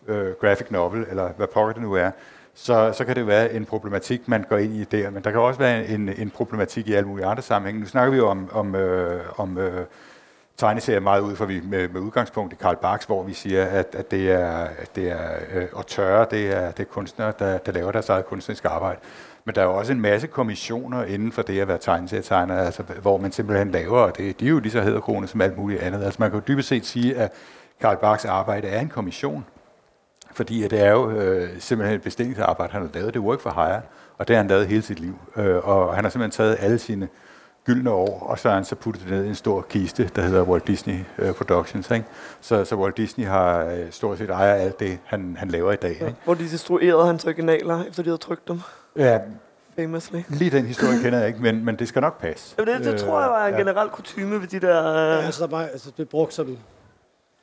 [0.08, 2.12] øh, graphic novel, eller hvad pokker det nu er,
[2.54, 5.39] så, så kan det være en problematik, man går ind i der, men der kan
[5.39, 7.82] også være en, en problematik i alle mulige andre sammenhænge.
[7.82, 9.86] Nu snakker vi jo om, om, øh, om øh,
[10.58, 13.96] tegneserie meget ud fra vi, med, med udgangspunkt i Karl Barks, hvor vi siger, at,
[13.96, 17.58] at det er, at det er øh, og tørre, det er, det er kunstnere, der,
[17.58, 19.00] der laver deres eget kunstneriske arbejde.
[19.46, 22.84] Men der er jo også en masse kommissioner inden for det at være tegneserietegner, altså,
[22.84, 25.82] hvor man simpelthen laver, og det, de er jo lige så hedderkrone som alt muligt
[25.82, 26.04] andet.
[26.04, 27.34] Altså man kan jo dybest set sige, at
[27.82, 29.46] Karl Barks arbejde er en kommission,
[30.32, 33.14] fordi at det er jo øh, simpelthen et bestillingsarbejde, han har lavet.
[33.14, 33.82] Det er work for hire,
[34.18, 35.20] og det har han lavet hele sit liv.
[35.36, 37.08] Øh, og han har simpelthen taget alle sine
[37.68, 40.22] gyldne år, og så har han så puttet det ned i en stor kiste, der
[40.22, 41.92] hedder Walt Disney uh, Productions.
[41.92, 42.06] Ikke?
[42.42, 45.76] Så, så Walt Disney har uh, stort set ejer alt det, han, han laver i
[45.76, 45.92] dag.
[45.92, 46.16] Ikke?
[46.26, 48.62] Hvor de destruerede hans originaler, efter de havde trykt dem.
[48.98, 49.20] Ja,
[49.76, 50.22] Famously.
[50.30, 52.56] lige den historie kender jeg ikke, men, men det skal nok passe.
[52.58, 53.60] Ja, det, det Øh, tror jeg var en ja.
[53.60, 54.92] generel kutume ved de der...
[54.94, 56.58] Ja, Øh, altså, der er bare, altså, det er brugt som...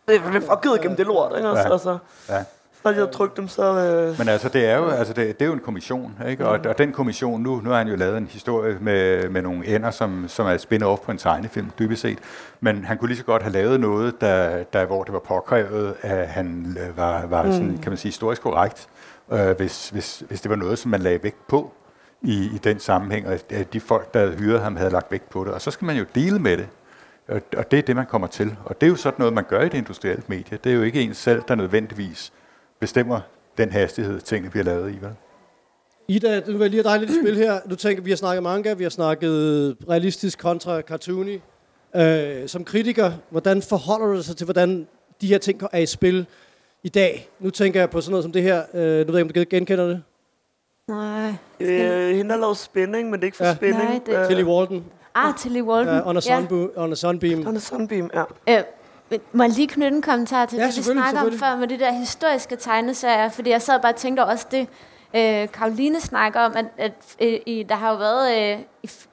[0.09, 1.49] det er fucket gennem det lort, ikke?
[1.49, 1.59] Ja.
[1.59, 1.73] Ja.
[1.73, 2.45] Altså, Ja.
[2.85, 3.63] Når de havde trykt dem, så...
[3.63, 6.47] Øh, Men altså, det er jo, altså det, det er jo en kommission, ikke?
[6.47, 9.67] Og, og den kommission, nu, nu har han jo lavet en historie med, med nogle
[9.67, 12.19] ender, som, som er spin-off på en tegnefilm, dybest set.
[12.61, 15.95] Men han kunne lige så godt have lavet noget, der, der, hvor det var påkrævet,
[16.03, 18.89] at han øh, var, var sådan, kan man sige, historisk korrekt,
[19.33, 21.73] øh, hvis, hvis, hvis det var noget, som man lagde vægt på
[22.23, 25.31] i, i den sammenhæng, og at de folk, der havde hyret ham, havde lagt vægt
[25.31, 25.53] på det.
[25.53, 26.67] Og så skal man jo dele med det.
[27.29, 28.57] Og, og det er det, man kommer til.
[28.65, 30.59] Og det er jo sådan noget, man gør i det industrielle medie.
[30.65, 32.33] Det er jo ikke en selv, der nødvendigvis
[32.81, 33.21] bestemmer
[33.59, 34.97] den hastighed, tingene bliver lavet i.
[35.01, 35.11] Vel?
[36.09, 37.61] Ida, nu vil jeg lige have dig lidt i spil her.
[37.71, 41.41] Du tænker, vi har snakket manga, vi har snakket realistisk kontra cartoony.
[41.97, 44.89] Øh, som kritiker, hvordan forholder du dig så til, hvordan
[45.21, 46.27] de her ting er i spil
[46.83, 47.29] i dag?
[47.41, 48.63] Nu tænker jeg på sådan noget som det her.
[48.75, 50.03] Øh, nu ved jeg ikke, om du genkender det.
[50.89, 51.33] Nej.
[51.61, 53.51] øh, hende har lavet spænding, men det er ikke for Ja.
[53.51, 53.57] ja.
[53.57, 53.85] spænding.
[53.85, 56.01] Nej, det- Tilly Walden, Ah, Tilly Walden.
[56.01, 57.45] uh, on, a sunbeam, on a Sunbeam.
[57.47, 58.25] Han er Sunbeam, ja.
[58.49, 58.65] Øh,
[59.33, 61.69] men må jeg lige knytte en kommentar til Ja, det, vi snakker om før med
[61.69, 63.29] de der historiske tegneserier?
[63.29, 64.69] Fordi jeg sad bare og tænkte også det,
[65.15, 68.53] øh, Karoline snakker om, at, at øh, der har jo været...
[68.53, 68.59] Øh,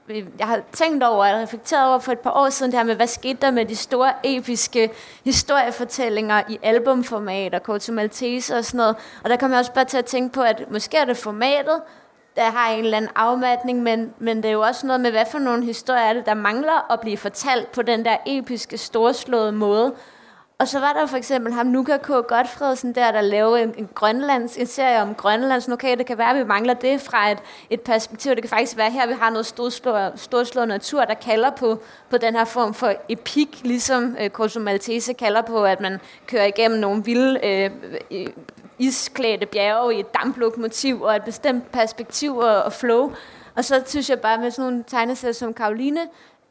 [0.10, 2.86] øh, jeg har tænkt over, og reflekteret over for et par år siden det her
[2.86, 4.90] med, hvad skete der med de store episke
[5.26, 8.96] historiefortællinger i albumformat og Corto Maltese og sådan noget.
[9.24, 11.82] Og der kom jeg også bare til at tænke på, at måske er det formatet,
[12.36, 15.26] der har en eller anden afmatning, men, men det er jo også noget med, hvad
[15.32, 19.52] for nogle historier er det, der mangler at blive fortalt på den der episke, storslåede
[19.52, 19.94] måde.
[20.62, 22.08] Og så var der for eksempel ham, Nuka K.
[22.08, 25.68] Godfredsen der, der lavede en, en, Grønlands, en serie om Grønlands.
[25.68, 27.38] Okay, det kan være, at vi mangler det fra et,
[27.70, 28.36] et perspektiv.
[28.36, 32.18] Det kan faktisk være her, vi har noget storslået, storslået natur, der kalder på, på
[32.18, 36.80] den her form for epik, ligesom øh, Corso Maltese kalder på, at man kører igennem
[36.80, 37.72] nogle vilde øh,
[38.12, 38.28] øh,
[38.80, 43.12] isklædte bjerge i et damplokomotiv og et bestemt perspektiv og, og flow.
[43.56, 46.02] Og så synes jeg bare med sådan nogle tegneserier som Karoline,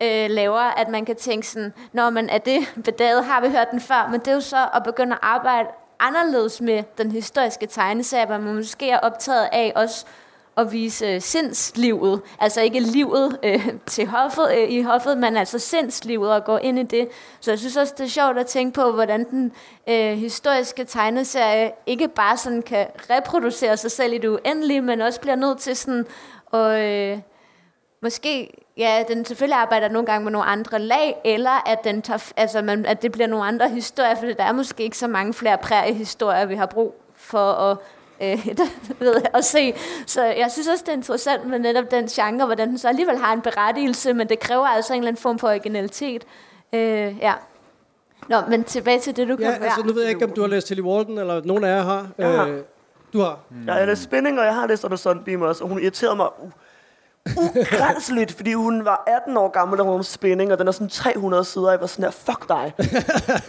[0.02, 3.70] øh, laver, at man kan tænke sådan, når man er det bedaget, har vi hørt
[3.70, 5.68] den før, men det er jo så at begynde at arbejde
[6.00, 10.06] anderledes med den historiske tegneserie, hvor man måske er optaget af også
[10.56, 15.58] at vise øh, sindslivet, altså ikke livet øh, til hoffet, øh, i hoffet, men altså
[15.58, 17.08] sindslivet og gå ind i det.
[17.40, 19.52] Så jeg synes også, det er sjovt at tænke på, hvordan den
[19.88, 25.20] øh, historiske tegneserie ikke bare sådan kan reproducere sig selv i det uendelige, men også
[25.20, 26.06] bliver nødt til sådan
[26.52, 26.80] at...
[26.84, 27.18] Øh,
[28.02, 32.32] måske, ja, den selvfølgelig arbejder nogle gange med nogle andre lag, eller at, den tager,
[32.36, 35.34] altså, man, at det bliver nogle andre historier, for der er måske ikke så mange
[35.34, 37.76] flere præriehistorier, vi har brug for at,
[38.22, 38.46] øh,
[38.98, 39.74] ved at se.
[40.06, 43.18] Så jeg synes også, det er interessant med netop den genre, hvordan den så alligevel
[43.18, 46.24] har en berettigelse, men det kræver altså en eller anden form for originalitet.
[46.72, 47.32] Øh, ja.
[48.28, 50.48] Nå, men tilbage til det, du Ja, altså nu ved jeg ikke, om du har
[50.48, 52.06] læst Tilly Walden, eller nogen af jer har.
[52.18, 52.46] Jeg har.
[52.46, 52.60] Øh,
[53.12, 53.38] du har.
[53.66, 56.26] Jeg har læst spænding, og jeg har læst under Sunbeam også, og hun irriterede mig
[56.26, 56.50] u-
[57.36, 60.88] ugrænseligt, fordi hun var 18 år gammel, da hun var spænding, og den er sådan
[60.88, 62.72] 300 sider, og jeg var sådan her, fuck dig.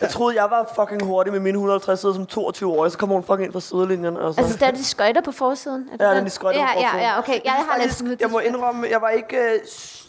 [0.02, 3.16] jeg troede, jeg var fucking hurtig med mine 150 sider som 22 år, så kommer
[3.16, 4.18] hun fucking ind fra sidelinjen.
[4.18, 4.42] Og så.
[4.42, 5.90] Altså, der er de skøjter på forsiden?
[5.94, 6.18] Er det Ja, den?
[6.18, 7.06] er de skøjter ja, på ja, forsiden.
[7.06, 7.34] ja, okay.
[7.34, 9.60] Jeg, jeg har faktisk, jeg må indrømme, jeg var ikke, øh,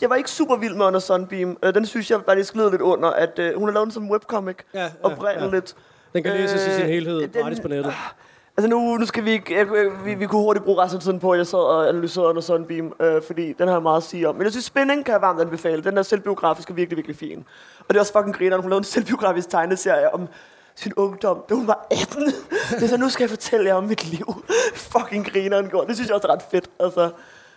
[0.01, 1.57] jeg var ikke super vild med Under Sunbeam.
[1.62, 4.11] Øh, Den synes jeg faktisk gled lidt under, at øh, hun har lavet den som
[4.11, 5.75] webcomic Ja, ja, oprindeligt.
[6.12, 7.94] Den kan læses i sin Øh, helhed gratis på nettet.
[8.56, 9.66] Altså nu, nu skal vi ikke, jeg,
[10.04, 12.42] vi, vi kunne hurtigt bruge resten af tiden på, at jeg sad og analyserede under
[12.42, 14.34] Sunbeam, øh, fordi den har jeg meget at sige om.
[14.34, 15.82] Men jeg synes, Spænding kan jeg varmt anbefale.
[15.84, 17.44] Den er selvbiografisk og virkelig, virkelig fin.
[17.78, 20.28] Og det er også fucking griner, hun lavede en selvbiografisk tegneserie om
[20.74, 22.22] sin ungdom, da hun var 18.
[22.70, 24.44] det er så, nu skal jeg fortælle jer om mit liv.
[24.92, 25.84] Fucking grineren går.
[25.84, 26.70] Det synes jeg også er ret fedt.
[26.80, 27.10] Altså.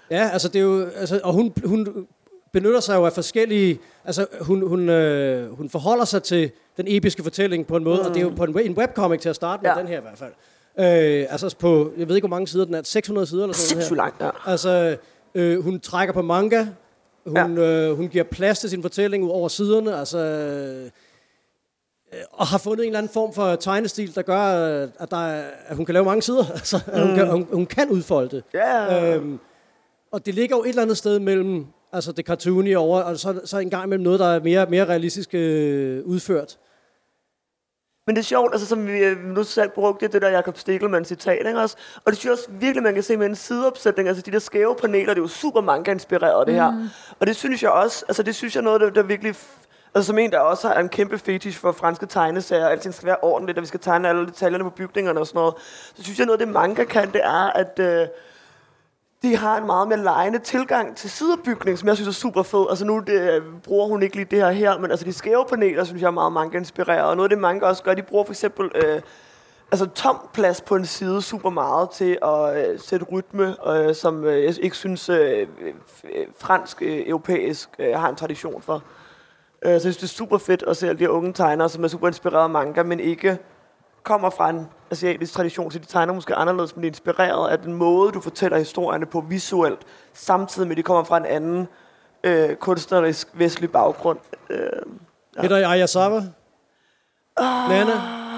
[0.09, 2.07] Ja, altså det er jo, altså, og hun, hun
[2.53, 7.23] benytter sig jo af forskellige, altså hun, hun, øh, hun forholder sig til den episke
[7.23, 8.07] fortælling på en måde, mm.
[8.07, 9.79] og det er jo på en, en webcomic til at starte med, Ja.
[9.79, 10.31] den her i hvert fald.
[10.79, 13.77] Øh, altså på, jeg ved ikke, hvor mange sider den er, 600 sider eller sådan
[13.77, 13.97] noget.
[13.97, 14.29] langt, ja.
[14.45, 14.97] Altså,
[15.35, 16.65] øh, hun trækker på manga,
[17.25, 17.87] hun, ja.
[17.89, 20.91] øh, hun giver plads til sin fortælling ud over siderne, altså, øh,
[22.31, 25.43] og har fundet en eller anden form for tegnestil, der gør, øh, at, der er,
[25.67, 26.45] at hun kan lave mange sider.
[26.59, 27.01] Altså, mm.
[27.01, 28.43] hun, kan, hun, hun kan udfolde det.
[28.53, 29.15] Ja.
[29.15, 29.39] Øhm,
[30.11, 33.41] og det ligger jo et eller andet sted mellem altså det cartoony over, og så,
[33.45, 36.57] så en gang imellem noget, der er mere, mere realistisk øh, udført.
[38.07, 41.05] Men det er sjovt, altså som vi øh, nu selv brugte det der Jacob Stegelmann
[41.05, 41.75] citat, ikke også?
[41.95, 44.39] Og det synes jeg også virkelig, man kan se med en sideopsætning, altså de der
[44.39, 46.71] skæve paneler, det er jo super manga inspireret det her.
[46.71, 46.87] Mm.
[47.19, 49.35] Og det synes jeg også, altså det synes jeg er noget, der, der virkelig,
[49.95, 53.17] altså som en, der også har en kæmpe fetish for franske tegneserier, alting skal være
[53.21, 55.53] ordentligt, og vi skal tegne alle detaljerne på bygningerne og sådan noget.
[55.95, 58.07] Så synes jeg noget, det manga kan, det er, at øh,
[59.21, 62.65] de har en meget mere lejende tilgang til siderbygning, som jeg synes er super fed.
[62.69, 65.45] Altså nu det, øh, bruger hun ikke lige det her her, men altså de skæve
[65.49, 67.03] paneler, synes jeg er meget mange inspirerer.
[67.03, 69.01] Og noget af det mange også gør, de bruger for eksempel øh,
[69.71, 74.23] altså tom plads på en side super meget til at øh, sætte rytme, øh, som
[74.23, 75.47] øh, jeg ikke synes øh,
[76.03, 78.83] øh fransk, øh, europæisk øh, har en tradition for.
[79.65, 81.83] Øh, så jeg synes, det er super fedt at se alle de unge tegnere, som
[81.83, 83.37] er super inspireret af manga, men ikke
[84.05, 87.59] kommer fra en asiatisk tradition, så de tegner måske anderledes, men de er inspireret af
[87.59, 89.79] den måde, du fortæller historierne på visuelt,
[90.13, 91.67] samtidig med, at de kommer fra en anden
[92.23, 94.19] øh, kunstnerisk vestlig baggrund.
[94.49, 94.69] Øh,
[95.35, 95.41] Ja.
[95.41, 96.21] Peter Ayasawa?
[97.39, 97.85] Nana?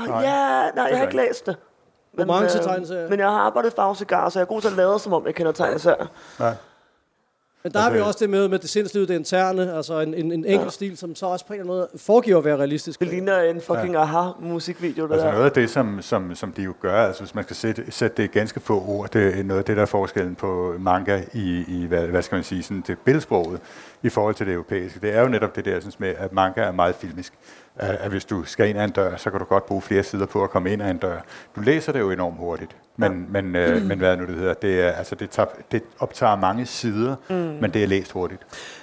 [0.07, 1.57] nej, ja, nej, jeg har ikke læst det.
[2.13, 3.09] Men, mange til tegneserier?
[3.09, 5.25] men jeg har arbejdet i Farvecigar, så jeg er god til at lade, som om
[5.25, 6.05] jeg kender tegneserier.
[6.39, 6.53] Nej.
[7.67, 10.13] Men der har vi Altså- også det med, med det sindslivet, det interne, altså en,
[10.13, 10.69] en, en enkelt ja.
[10.69, 12.99] stil, som så også på en eller anden måde foregiver at være realistisk.
[12.99, 14.01] Det ligner en fucking ja.
[14.01, 15.33] aha-musikvideo, det Altså der.
[15.33, 18.17] noget af det, som, som, som de jo gør, altså hvis man skal sætte, sætte
[18.17, 21.21] det i ganske få ord, det er noget af det, der er forskellen på manga
[21.33, 23.59] i, i hvad, hvad skal man sige, sådan det billedsproget
[24.03, 24.99] i forhold til det europæiske.
[24.99, 27.33] Det er jo netop det der synes med, at manga er meget filmisk.
[27.79, 30.25] At, hvis du skal ind ad en dør, så kan du godt bruge flere sider
[30.25, 31.17] på at komme ind ad en dør.
[31.55, 33.41] Du læser det jo enormt hurtigt, men, ja.
[33.41, 36.65] men, øh, men hvad nu det hedder, det, er, altså det, tager, det optager mange
[36.65, 37.35] sider, mm.
[37.35, 38.41] men det er læst hurtigt.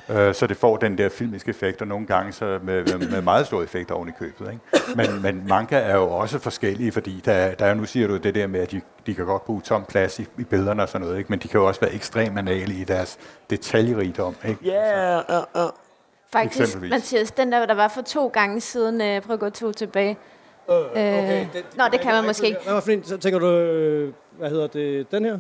[0.09, 3.47] Øh, så det får den der filmiske effekt, og nogle gange så med, med, meget
[3.47, 4.53] stor effekt oven i købet.
[4.53, 4.85] Ikke?
[4.97, 8.35] Men, men manga er jo også forskellige, fordi der, der er, nu siger du det
[8.35, 11.07] der med, at de, de kan godt bruge tom plads i, i billederne og sådan
[11.07, 11.31] noget, ikke?
[11.31, 13.19] men de kan jo også være ekstremt anale i deres
[13.51, 14.37] detaljerigdom.
[14.45, 14.61] Ikke?
[14.65, 15.67] Ja, ja, ja.
[16.35, 16.81] Faktisk.
[16.81, 20.19] Mathias, den der, der var for to gange siden, øh, prøv at gå to tilbage.
[20.71, 22.59] Øh, okay, Nå, det kan man måske ikke.
[22.65, 25.39] Hvad var for en, så tænker du, øh, hvad hedder det, den her?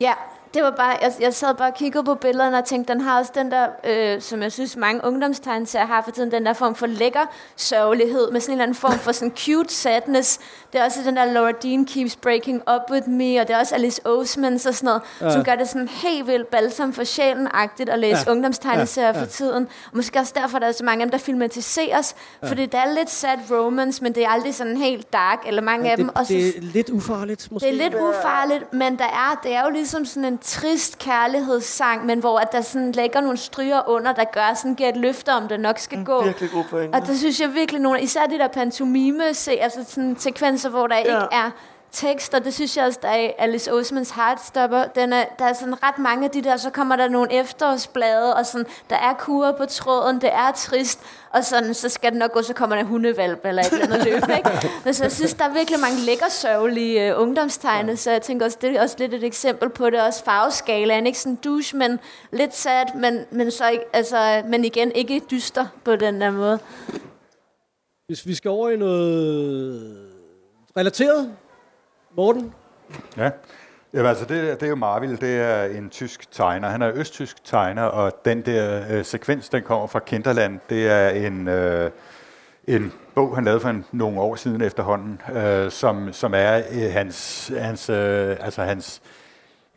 [0.00, 0.14] Ja,
[0.54, 3.18] det var bare, jeg, jeg sad bare og kiggede på billederne og tænkte, den har
[3.18, 6.74] også den der, øh, som jeg synes mange ungdomstegneserier har for tiden, den der form
[6.74, 7.20] for lækker
[7.56, 10.40] sørgelighed, med sådan en eller anden form for sådan cute sadness.
[10.72, 13.58] Det er også den der Laura Dean Keeps Breaking Up With Me, og det er
[13.58, 15.30] også Alice Oseman, så sådan noget, ja.
[15.32, 18.22] som gør det sådan helt vildt balsam for sjælen-agtigt at læse Ja.
[18.26, 18.30] ja.
[18.32, 19.12] ungdomstegneserier Ja.
[19.14, 19.18] ja.
[19.18, 19.24] Ja.
[19.24, 19.64] for tiden.
[19.90, 22.48] Og måske også derfor, der er så mange af dem, der filmatiseres, ja.
[22.48, 25.90] fordi det er lidt sad romance, men det er aldrig sådan helt dark, eller mange
[25.90, 26.06] af dem.
[26.08, 27.66] Det, Og så det er lidt ufarligt, måske.
[27.66, 32.06] det er lidt ufarligt, men der er, det er jo ligesom sådan en trist kærlighedssang,
[32.06, 35.32] men hvor at der sådan lægger nogle stryger under, der gør sådan, giver et løfte
[35.32, 36.24] om, det nok skal gå.
[36.24, 36.94] Virkelig god pointe.
[36.94, 40.86] Og der synes jeg virkelig nogle, især de der pantomime, se, altså sådan sekvenser, hvor
[40.86, 41.00] der ja.
[41.00, 41.50] ikke er
[41.92, 44.84] tekster, det synes jeg også, der er Alice Osemans Heartstopper.
[44.84, 48.36] Den er, der er sådan ret mange af de der, så kommer der nogle efterårsblade,
[48.36, 52.18] og sådan, der er kurer på tråden, det er trist, og sådan, så skal det
[52.18, 54.70] nok gå, så kommer der hundevalp eller et eller andet løb, ikke?
[54.84, 58.46] Men så jeg synes, der er virkelig mange lækker sørgelige uh, ungdomstegne, så jeg tænker
[58.46, 61.98] også, det er også lidt et eksempel på det, også farveskalaen, ikke sådan douche, men
[62.32, 66.58] lidt sad, men, men, så ikke, altså, men igen ikke dyster på den der måde.
[68.06, 70.08] Hvis vi skal over i noget
[70.76, 71.34] relateret,
[72.18, 72.54] Morten,
[73.16, 73.30] Ja.
[73.92, 76.68] Jamen, altså, det, det er jo Marvel, det er en tysk tegner.
[76.68, 80.60] Han er østtysk tegner, og den der øh, sekvens, den kommer fra Kinderland.
[80.70, 81.90] Det er en, øh,
[82.66, 86.92] en bog, han lavede for en, nogle år siden efterhånden, øh, som, som er øh,
[86.92, 89.02] hans, hans, øh, altså hans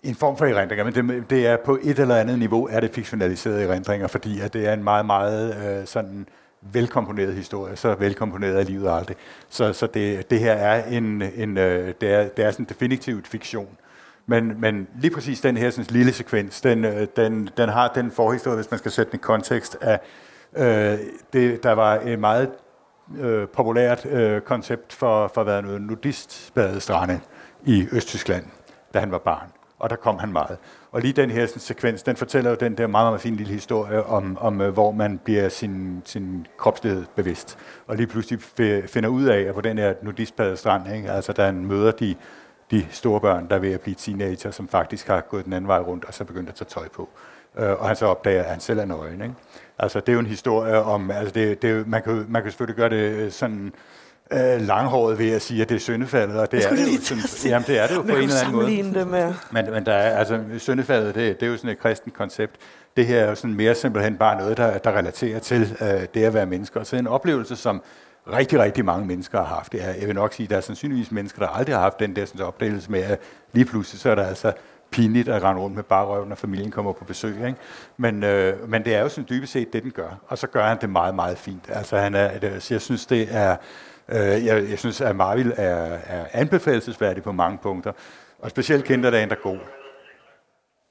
[0.04, 2.92] en form for erindringer, men det, det er på et eller andet niveau, er det
[2.92, 6.28] fiktionaliserede erindringer, fordi at det er en meget, meget øh, sådan
[6.62, 9.16] velkomponeret historie, så velkomponeret er livet aldrig.
[9.50, 13.28] Så, så det, det her er en, en øh, det er, det er sådan definitivt
[13.28, 13.78] fiktion.
[14.26, 18.12] Men, men lige præcis den her sådan, lille sekvens, den, øh, den, den har den
[18.12, 20.00] forhistorie, hvis man skal sætte den i kontekst af,
[20.58, 21.00] øh,
[21.34, 22.52] det, der var et meget
[23.20, 27.20] øh, populært øh, koncept for, for at være noget nudistbadestrande
[27.66, 28.46] i Østtyskland,
[28.94, 30.58] da han var barn og der kom han meget.
[30.92, 33.54] Og lige den her sådan, sekvens, den fortæller jo den der meget, meget fine lille
[33.54, 37.58] historie om, om øh, hvor man bliver sin, sin kropslighed bevidst.
[37.88, 38.40] Og lige pludselig
[38.90, 41.12] finder ud af, at på den her nudistbade strand, ikke?
[41.12, 42.16] altså der møder de,
[42.72, 45.68] de store børn, der er ved at blive teenager, som faktisk har gået den anden
[45.68, 47.10] vej rundt, og så begyndt at tage tøj på.
[47.58, 49.22] Øh, og han så opdager, at han selv er nøgen.
[49.22, 49.36] Ikke?
[49.80, 52.76] Altså det er jo en historie om, altså det, det, man, kan, man kan selvfølgelig
[52.76, 53.74] gøre det øh, sådan
[54.32, 57.52] øh, langhåret ved at sige, at det er syndefaldet, og det er det jo sådan,
[57.52, 59.00] jamen, det er det jo på en eller anden måde.
[59.00, 59.34] Det med.
[59.52, 62.56] Men, men der er, altså, syndefaldet, det, det er jo sådan et kristent koncept.
[62.98, 66.24] Det her er jo sådan mere simpelthen bare noget, der, der relaterer til øh, det
[66.24, 66.80] at være mennesker.
[66.80, 67.82] Og så en oplevelse, som
[68.34, 69.72] rigtig, rigtig mange mennesker har haft.
[69.72, 72.00] Det er, jeg vil nok sige, at der er sandsynligvis mennesker, der aldrig har haft
[72.00, 73.20] den der sådan, oplevelse med, at
[73.54, 74.54] lige pludselig så er der altså
[74.92, 77.36] pinligt at rende rundt med bare røv, når familien kommer på besøg.
[77.36, 77.56] Ikke?
[77.98, 80.20] Men, øh, men det er jo sådan dybest set det, den gør.
[80.28, 81.70] Og så gør han det meget, meget fint.
[81.70, 83.56] Altså, han er, det, så jeg synes, det er
[84.10, 87.92] Øh, jeg, jeg synes, at Marvel er, er anbefalesværdig på mange punkter,
[88.40, 89.58] og specielt Kinderdagen er god.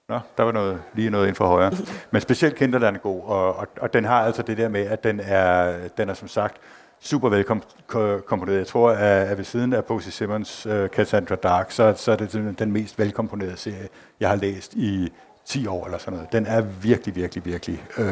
[0.08, 1.72] Nå, der var noget, lige noget inden for højre.
[2.12, 5.04] Men specielt Kinderdagen er god, og, og, og den har altså det der med, at
[5.04, 6.56] den er, den er som sagt
[7.00, 8.58] super velkomponeret.
[8.58, 12.58] Jeg tror, at, ved siden af Posey Simmons uh, Cassandra Dark, så, så er det
[12.58, 13.88] den mest velkomponerede serie,
[14.20, 15.12] jeg har læst i
[15.44, 16.32] 10 år eller sådan noget.
[16.32, 18.04] Den er virkelig, virkelig, virkelig øh,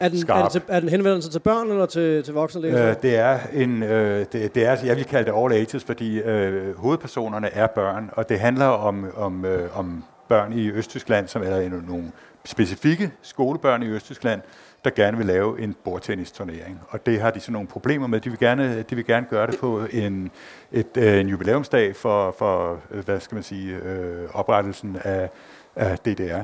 [0.00, 0.38] er den, skarp.
[0.38, 2.90] Er, det til, er den henvendelse til børn eller til, til voksne læsere?
[2.90, 6.18] Øh, det er en, øh, det, det er, jeg vil kalde det all ages, fordi
[6.18, 11.42] øh, hovedpersonerne er børn, og det handler om, om, øh, om børn i Østtyskland, som
[11.42, 12.12] er nogle
[12.44, 14.40] specifikke skolebørn i Østtyskland,
[14.84, 16.80] der gerne vil lave en bordtennisturnering.
[16.88, 18.20] Og det har de så nogle problemer med.
[18.20, 20.30] De vil gerne, de vil gerne gøre det på en,
[20.72, 25.30] et, øh, en jubilæumsdag for, for øh, hvad skal man sige, øh, oprettelsen af,
[25.76, 26.42] af DDR.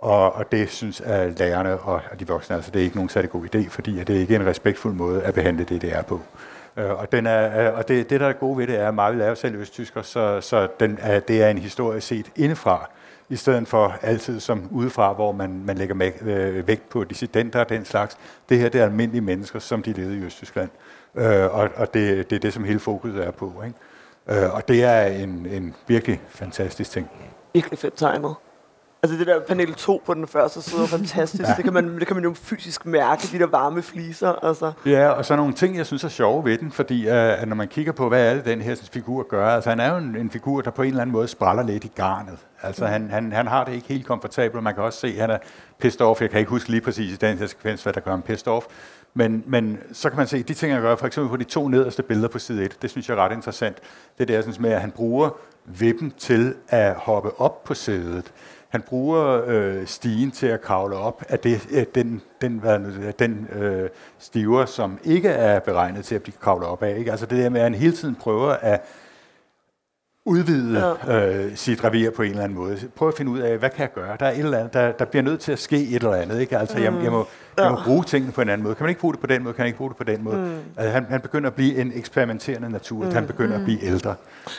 [0.00, 3.30] Og, og det synes at lærerne og de voksne, altså det er ikke nogen særlig
[3.30, 6.02] god idé, fordi at det ikke er en respektfuld måde at behandle det, det er
[6.02, 6.20] på.
[6.76, 8.94] Øh, og, den er, øh, og det, det, der er gode ved det, er, at
[8.94, 12.90] meget er selv østtysker, så, så den er, det er en historie set indefra,
[13.28, 17.68] i stedet for altid som udefra, hvor man, man lægger øh, vægt på dissidenter og
[17.68, 18.18] den slags.
[18.48, 20.68] Det her det er almindelige mennesker, som de levede i Østtyskland.
[21.14, 23.62] Øh, og og det, det er det, som hele fokuset er på.
[23.66, 24.44] Ikke?
[24.44, 27.10] Øh, og det er en, en virkelig fantastisk ting.
[27.54, 28.49] Virkelig fedt timer.
[29.02, 31.48] Altså det der panel 2 på den første side er fantastisk.
[31.48, 31.54] ja.
[31.56, 34.32] det, kan man, det kan man jo fysisk mærke, de der varme fliser.
[34.46, 34.72] Altså.
[34.86, 37.68] Ja, og så nogle ting, jeg synes er sjove ved den, fordi uh, når man
[37.68, 40.30] kigger på, hvad er det, den her figur gør, altså han er jo en, en
[40.30, 42.38] figur, der på en eller anden måde spræller lidt i garnet.
[42.62, 42.90] Altså mm.
[42.90, 45.38] han, han, han har det ikke helt komfortabelt, man kan også se, at han er
[45.78, 46.20] pissed off.
[46.20, 48.48] Jeg kan ikke huske lige præcis i den her sekvens, hvad der gør ham pissed
[48.48, 48.66] off.
[49.14, 51.68] Men, men så kan man se, de ting, han gør, for eksempel på de to
[51.68, 53.76] nederste billeder på side 1, det synes jeg er ret interessant.
[54.18, 55.30] Det der synes med, at han bruger
[55.64, 58.32] vippen til at hoppe op på sædet.
[58.70, 63.48] Han bruger øh, stigen til at kravle op af det, øh, den, den, hvad, den
[63.52, 66.98] øh, stiver, som ikke er beregnet til at blive kravlet op af.
[66.98, 67.10] Ikke?
[67.10, 68.80] Altså det der med, at han hele tiden prøver at
[70.24, 71.26] udvide ja.
[71.26, 72.78] øh, sit revir på en eller anden måde.
[72.96, 74.16] Prøv at finde ud af, hvad kan jeg gøre?
[74.20, 76.40] Der er et eller andet, der, der bliver nødt til at ske et eller andet.
[76.40, 76.58] Ikke?
[76.58, 76.84] Altså, mm.
[76.84, 77.26] jeg, jeg, må,
[77.62, 78.74] jeg må bruge tingene på en anden måde.
[78.74, 79.54] Kan man ikke bruge det på den måde?
[79.54, 80.36] Kan man ikke bruge det på den måde?
[80.36, 80.58] Mm.
[80.76, 83.04] Altså, han, han begynder at blive en eksperimenterende natur.
[83.04, 83.12] Mm.
[83.12, 83.62] Han begynder mm.
[83.62, 84.14] at blive ældre.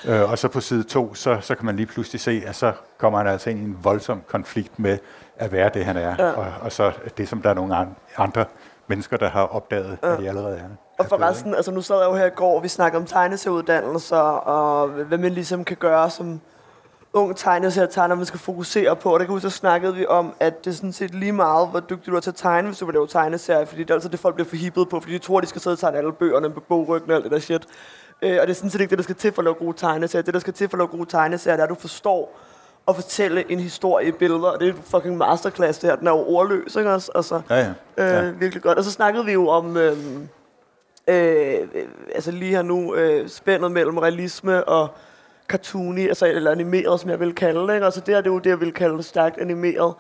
[0.05, 2.73] Øh, og så på side to, så, så kan man lige pludselig se, at så
[2.97, 4.97] kommer han altså ind i en voldsom konflikt med
[5.37, 6.15] at være det, han er.
[6.19, 6.31] Ja.
[6.31, 7.87] Og, og så det, som der er nogle
[8.17, 8.45] andre
[8.87, 10.13] mennesker, der har opdaget, ja.
[10.13, 10.63] at de allerede er.
[10.99, 14.17] Og forresten, altså nu sad jeg jo her i går, og vi snakker om tegneserieuddannelser,
[14.17, 16.41] og hvad man ligesom kan gøre som
[17.13, 19.13] ung tegneserietegner, man skal fokusere på.
[19.13, 21.67] Og der kan huske, så snakkede vi om, at det er sådan set lige meget,
[21.67, 23.93] hvor dygtig du er til at tegne, hvis du vil lave tegneserier, fordi det er
[23.93, 26.13] altså det, folk bliver forhippet på, fordi de tror, de skal sidde og tegne alle
[26.13, 27.67] bøgerne på bogryggen og alt det der shit.
[28.21, 29.77] Øh, og det er sådan set ikke det, der skal til for at lave gode
[29.77, 30.23] tegneserier.
[30.23, 32.39] Det, der skal til for at lave gode tegneserier, det er, at du forstår
[32.87, 35.95] at fortælle en historie i billeder, og det er fucking masterclass det her.
[35.95, 37.11] Den er jo ordløs, ikke også?
[37.15, 37.73] Altså, ja, ja.
[37.97, 38.23] ja.
[38.23, 38.77] Øh, virkelig godt.
[38.77, 39.77] Og så snakkede vi jo om...
[39.77, 39.97] Øh,
[41.07, 41.55] øh,
[42.15, 44.89] altså lige her nu, øh, spændet mellem realisme og
[45.51, 47.73] cartoony, altså, eller animeret, som jeg vil kalde det.
[47.73, 47.85] Ikke?
[47.85, 49.93] Altså det er det jo det, jeg vil kalde stærkt animeret.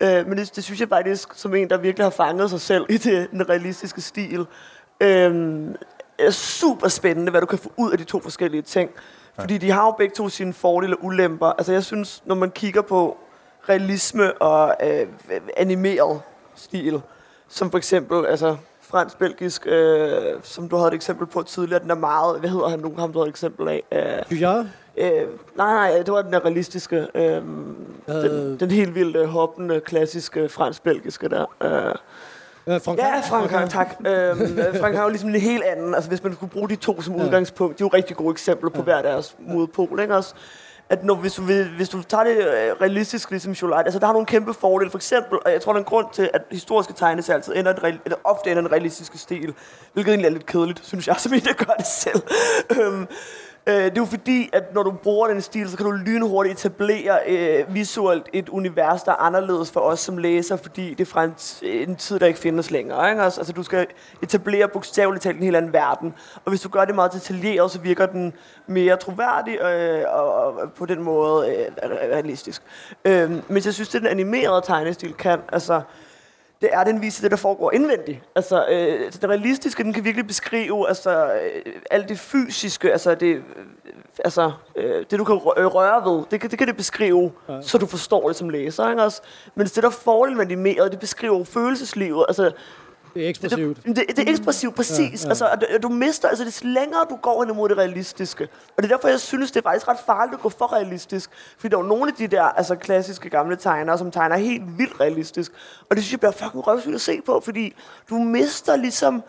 [0.00, 2.86] Øh, men det, det synes jeg faktisk, som en, der virkelig har fanget sig selv
[2.88, 4.46] i det, den realistiske stil,
[5.00, 5.64] øh,
[6.18, 8.90] er super spændende, hvad du kan få ud af de to forskellige ting.
[9.36, 9.42] Ja.
[9.42, 11.46] Fordi de har jo begge to sine fordele og ulemper.
[11.46, 13.18] Altså jeg synes, når man kigger på
[13.68, 15.06] realisme og øh,
[15.56, 16.20] animeret
[16.54, 17.00] stil,
[17.48, 21.82] som for eksempel, altså fransk-belgisk, øh, som du havde et eksempel på tidligere.
[21.82, 23.82] Den er meget, hvad hedder han nu, ham du havde et eksempel af?
[23.92, 24.38] Øh.
[24.96, 27.06] Øh, nej, nej, det var den der realistiske.
[27.14, 27.42] Øh, øh.
[28.08, 31.46] Den, den helt vilde, hoppende, klassiske fransk-belgiske der.
[31.62, 31.94] Øh.
[32.74, 33.96] Øh, Frank ja, Frank, Frank tak.
[34.06, 37.00] øhm, Frank har jo ligesom en helt anden, altså hvis man skulle bruge de to
[37.00, 37.24] som ja.
[37.24, 38.82] udgangspunkt, de er jo rigtig gode eksempler på ja.
[38.82, 40.34] hver deres modpol, ikke også?
[40.92, 41.42] at når, hvis, du,
[41.76, 44.90] hvis du tager det øh, realistisk, ligesom Jolite, altså der har nogle kæmpe fordele.
[44.90, 47.72] For eksempel, og jeg tror, der er en grund til, at historiske tegneserier altid ender
[47.72, 49.54] en, eller ofte ender en realistisk stil,
[49.92, 52.22] hvilket egentlig er lidt kedeligt, synes jeg, som en, der gør det selv.
[52.80, 53.06] øhm,
[53.66, 56.58] Øh, det er jo fordi, at når du bruger den stil, så kan du lynhurtigt
[56.58, 61.10] etablere øh, visuelt et univers, der er anderledes for os som læser, fordi det er
[61.10, 61.34] fra en,
[61.88, 63.10] en tid, der ikke findes længere.
[63.10, 63.22] Ikke?
[63.22, 63.86] Altså, altså, du skal
[64.22, 66.14] etablere bogstaveligt talt en helt anden verden.
[66.44, 68.32] Og hvis du gør det meget detaljeret, så virker den
[68.66, 72.62] mere troværdig øh, og, og på den måde øh, realistisk.
[73.04, 75.80] Øh, men jeg synes, at den animerede tegnestil kan, altså
[76.62, 78.20] det er, den viser det, der foregår indvendigt.
[78.34, 83.26] Altså, øh, det realistiske, den kan virkelig beskrive altså, øh, alt det fysiske, altså det,
[83.26, 83.42] øh,
[84.24, 87.62] altså, øh, det du kan røre ved, det, det kan det beskrive, ja.
[87.62, 88.90] så du forstår det som læser.
[88.90, 89.02] Ikke?
[89.02, 89.22] Altså,
[89.54, 90.60] men det, der foregår indvendigt
[90.92, 92.24] det beskriver følelseslivet.
[92.28, 92.50] Altså,
[93.14, 93.76] det er ekspressivt.
[93.76, 95.24] Det, det, det er ekspressivt, præcis.
[95.24, 95.28] Ja, ja.
[95.28, 98.48] Altså, du, du mister, altså det længere du går hen imod det realistiske.
[98.76, 101.30] Og det er derfor, jeg synes, det er faktisk ret farligt at gå for realistisk.
[101.58, 104.78] Fordi der er jo nogle af de der altså, klassiske gamle tegnere, som tegner helt
[104.78, 105.52] vildt realistisk.
[105.90, 107.74] Og det synes jeg bliver fucking røvsygt at se på, fordi
[108.10, 109.22] du mister ligesom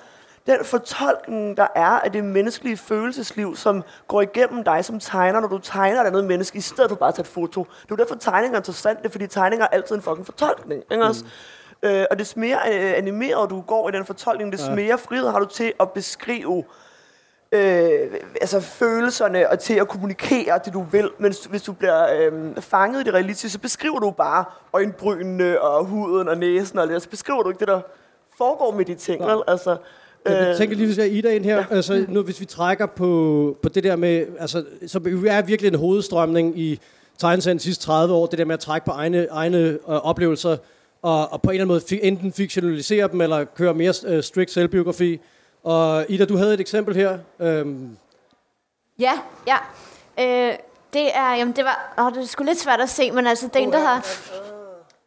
[0.48, 5.48] den fortolkning, der er af det menneskelige følelsesliv, som går igennem dig som tegner, når
[5.48, 7.64] du tegner et andet menneske, i stedet for bare at tage et foto.
[7.64, 10.84] Det er jo derfor, tegninger er interessante, fordi tegninger er altid en fucking fortolkning.
[10.92, 11.04] Ikke?
[11.08, 11.14] Mm.
[11.84, 14.76] Øh, og des mere øh, animeret du går i den fortolkning, des ja.
[14.76, 16.64] mere frihed har du til at beskrive
[17.52, 21.10] øh, altså følelserne og til at kommunikere det, du vil.
[21.20, 25.86] Men hvis du bliver øh, fanget i det realistiske, så beskriver du bare øjenbrynene og
[25.86, 27.02] huden og næsen og det.
[27.02, 27.82] Så beskriver du ikke det, der
[28.38, 29.22] foregår med de ting.
[29.22, 29.38] Ja.
[29.48, 29.78] Altså,
[30.26, 31.66] jeg øh, tænker lige, hvis jeg Ida ind her, ja.
[31.72, 35.80] altså, nu, hvis vi trækker på, på det der med, altså, så er virkelig en
[35.80, 36.80] hovedstrømning i
[37.18, 40.58] tegneserien de sidste 30 år, det der med at trække på egne, egne øh, oplevelser,
[41.04, 44.52] og, og på en eller anden måde enten fiktionalisere dem, eller køre mere øh, strict
[44.52, 45.20] selvbiografi.
[45.64, 47.18] Og Ida, du havde et eksempel her.
[47.40, 47.98] Øhm.
[49.00, 49.14] Ja,
[49.48, 49.58] ja.
[50.20, 50.58] Øh,
[50.94, 53.48] det er, jamen det var, åh, det er sgu lidt svært at se, men altså,
[53.48, 54.08] det er en, der har...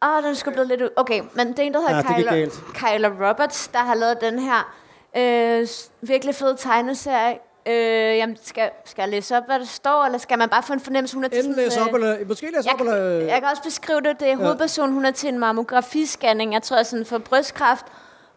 [0.02, 0.90] Åh, oh, den skulle blive lidt ud.
[0.96, 4.38] Okay, men det er en, der hedder ja, Kyler, Kyler Roberts, der har lavet den
[4.38, 4.74] her
[5.16, 5.68] øh,
[6.00, 10.38] virkelig fede tegneserie, Øh, jamen, skal, skal jeg læse op, hvad der står, eller skal
[10.38, 12.70] man bare få en fornemmelse, hun er til Enten læse op, øh, eller måske læse
[12.72, 12.96] op, eller...
[12.96, 16.83] Jeg kan også beskrive det, det er hovedpersonen, hun er til en mammografiscanning, jeg tror
[16.83, 17.87] sådan for brystkræft.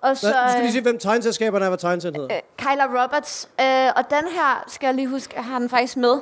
[0.01, 2.35] Og så, Hvad, du skal lige sige, hvem tegneselskaberne er, hvad tegneserien hedder.
[2.35, 3.49] Øh, Kyla Roberts.
[3.61, 6.15] Øh, og den her, skal jeg lige huske, jeg har den faktisk med.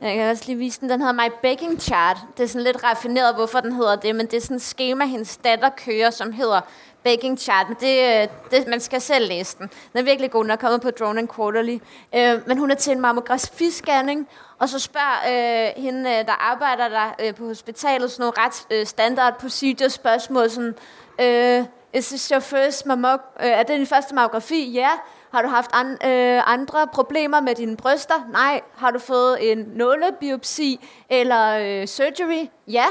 [0.00, 0.90] Jeg kan også lige vise den.
[0.90, 2.16] Den hedder My Baking Chart.
[2.36, 5.04] Det er sådan lidt raffineret, hvorfor den hedder det, men det er sådan et schema,
[5.04, 6.60] hendes datter kører, som hedder
[7.04, 9.70] Baking Chart, men det, øh, det, man skal selv læse den.
[9.92, 11.78] Den er virkelig god, den er kommet på Drone and Quarterly.
[12.14, 16.88] Øh, men hun er til en mammografiscanning, og så spørger øh, hende, øh, der arbejder
[16.88, 20.74] der øh, på hospitalet, sådan nogle ret øh, standard procedure spørgsmål, sådan,
[21.20, 24.70] øh, is this your first mammog øh, er det din første mammografi?
[24.72, 24.90] Ja.
[25.32, 28.28] Har du haft an, øh, andre problemer med dine bryster?
[28.32, 28.60] Nej.
[28.76, 32.48] Har du fået en nålebiopsi eller øh, surgery?
[32.68, 32.84] Ja.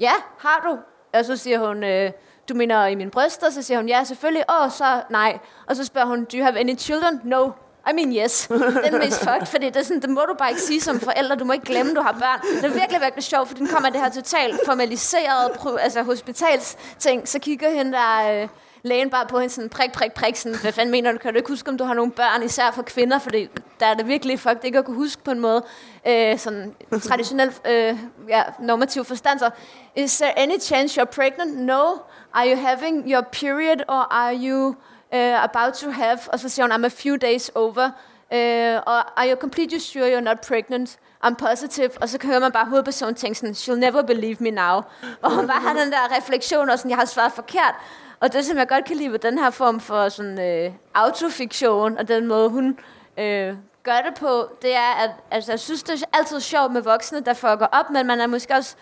[0.00, 0.78] Ja, har du.
[1.18, 2.10] Og så siger hun, øh,
[2.48, 3.50] du mener i min bryster?
[3.50, 4.44] Så siger hun, ja, selvfølgelig.
[4.50, 5.38] Åh, oh, så nej.
[5.66, 7.20] Og så spørger hun, do you have any children?
[7.24, 7.50] No.
[7.90, 8.46] I mean, yes.
[8.48, 11.00] Den er mest fucked, fordi det, er sådan, det må du bare ikke sige som
[11.00, 11.34] forælder.
[11.34, 12.56] Du må ikke glemme, du har børn.
[12.56, 17.28] Det er virkelig, virkelig sjovt, for den kommer det her totalt formaliseret altså hospitalsting.
[17.28, 18.42] Så kigger hende der...
[18.42, 18.48] Øh,
[18.82, 21.36] lægen bare på hende sådan prik, prik, prik, sådan, hvad fanden mener du, kan du
[21.36, 23.48] ikke huske, om du har nogle børn, især for kvinder, fordi
[23.80, 25.64] der er det virkelig fucked ikke at kunne huske på en måde,
[26.06, 29.50] øh, sådan traditionel, øh, ja, normativ forstand, så,
[29.96, 31.56] is there any chance you're pregnant?
[31.56, 31.92] No.
[32.34, 34.76] Are you having your period, or are you
[35.12, 36.18] uh, about to have?
[36.32, 37.90] Og så siger hun, I'm a few days over.
[38.30, 40.98] Uh, og are you completely sure you're not pregnant?
[41.24, 41.90] I'm positive.
[42.00, 44.80] Og så kan man bare hovedpersonen tænke sådan, she'll never believe me now.
[45.22, 47.74] Og hun bare har den der refleksion, og sådan, jeg har svaret forkert.
[48.20, 51.98] Og det, som jeg godt kan lide ved den her form for sådan øh, autofiktion,
[51.98, 52.78] og den måde, hun
[53.18, 56.82] øh, gør det på, det er, at altså, jeg synes, det er altid sjovt med
[56.82, 58.76] voksne, der fucker op, men man er måske også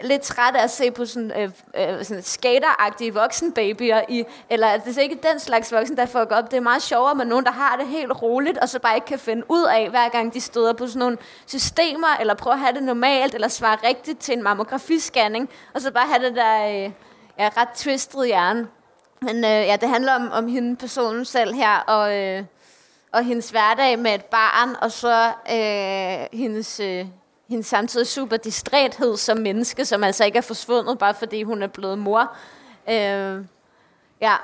[0.00, 4.84] lidt træt af at se på sådan, øh, øh, sådan skateragtige voksenbabyer, i, eller at
[4.84, 6.50] det er ikke den slags voksen, der fucker op.
[6.50, 9.06] Det er meget sjovere med nogen, der har det helt roligt, og så bare ikke
[9.06, 12.60] kan finde ud af, hver gang de støder på sådan nogle systemer, eller prøver at
[12.60, 16.84] have det normalt, eller svare rigtigt til en mammografiscanning, og så bare have det der...
[16.84, 16.90] Øh,
[17.38, 18.68] ja, ret twistet hjerne.
[19.22, 22.44] Men øh, ja, det handler om, om hende personen selv her, og, øh,
[23.12, 27.06] og hendes hverdag med et barn, og så øh, hendes, øh,
[27.48, 31.66] hendes samtidig super distræthed som menneske, som altså ikke er forsvundet, bare fordi hun er
[31.66, 32.32] blevet mor.
[32.88, 33.44] Øh,
[34.20, 34.34] ja,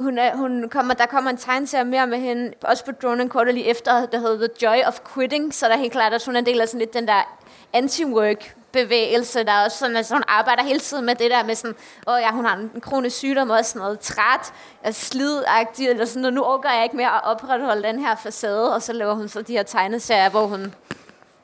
[0.00, 3.30] hun er, hun kommer, der kommer en tegneserie mere med hende, også på Drone and
[3.30, 6.34] Quarterly efter, der hedder The Joy of Quitting, så der er helt klart, at hun
[6.34, 7.38] er en del af sådan lidt den der
[7.76, 11.54] anti-work bevægelse, der er også sådan, altså hun arbejder hele tiden med det der med
[11.54, 11.76] sådan,
[12.06, 14.52] åh ja, hun har en kronisk sygdom, og sådan noget træt,
[14.92, 18.82] slidagtig, eller sådan, og nu overgår jeg ikke mere at opretholde den her facade, og
[18.82, 20.74] så laver hun så de her tegneserier, hvor hun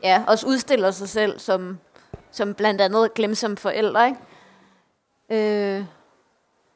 [0.04, 1.78] ja, også udstiller sig selv som,
[2.30, 4.18] som blandt andet glemsom forældre, ikke?
[5.30, 5.84] Øh,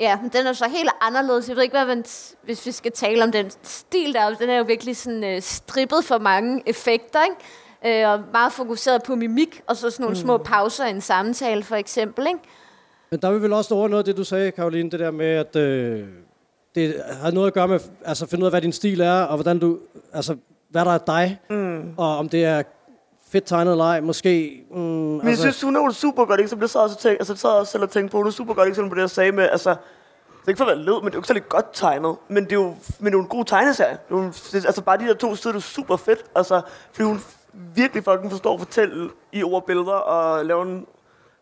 [0.00, 1.48] ja, men den er så helt anderledes.
[1.48, 1.96] Jeg ved ikke, hvad
[2.44, 6.04] hvis vi skal tale om den stil der, den er jo virkelig sådan øh, strippet
[6.04, 8.02] for mange effekter, ikke?
[8.02, 10.22] Øh, og meget fokuseret på mimik, og så sådan nogle mm.
[10.22, 12.26] små pauser i en samtale, for eksempel.
[12.26, 12.40] Ikke?
[13.10, 15.26] Men der vil vel også over noget af det, du sagde, Karoline, det der med,
[15.26, 16.06] at øh,
[16.74, 19.36] det har noget at gøre med, altså finde ud af, hvad din stil er, og
[19.36, 19.78] hvordan du,
[20.12, 20.36] altså,
[20.70, 21.94] hvad der er dig, mm.
[21.96, 22.62] og om det er
[23.32, 24.64] fedt tegnet eller ej, måske...
[24.70, 26.62] Mm, Men jeg altså, synes, hun er jo super godt eksempel.
[26.62, 28.54] Jeg sad også, tænkt, altså, jeg sad også selv og tænkte på, hun er super
[28.54, 29.76] godt eksempel på det, jeg sagde med, altså, det
[30.44, 32.16] er ikke for at være led, men det er jo ikke særlig godt tegnet.
[32.28, 33.98] Men det er jo, men det er jo en god tegneserie.
[34.08, 36.24] Det er jo, det, altså bare de der to sider, det er super fedt.
[36.34, 36.60] Altså,
[36.92, 37.20] fordi hun
[37.52, 40.86] virkelig fucking forstår at fortælle i ord og billeder, og lave en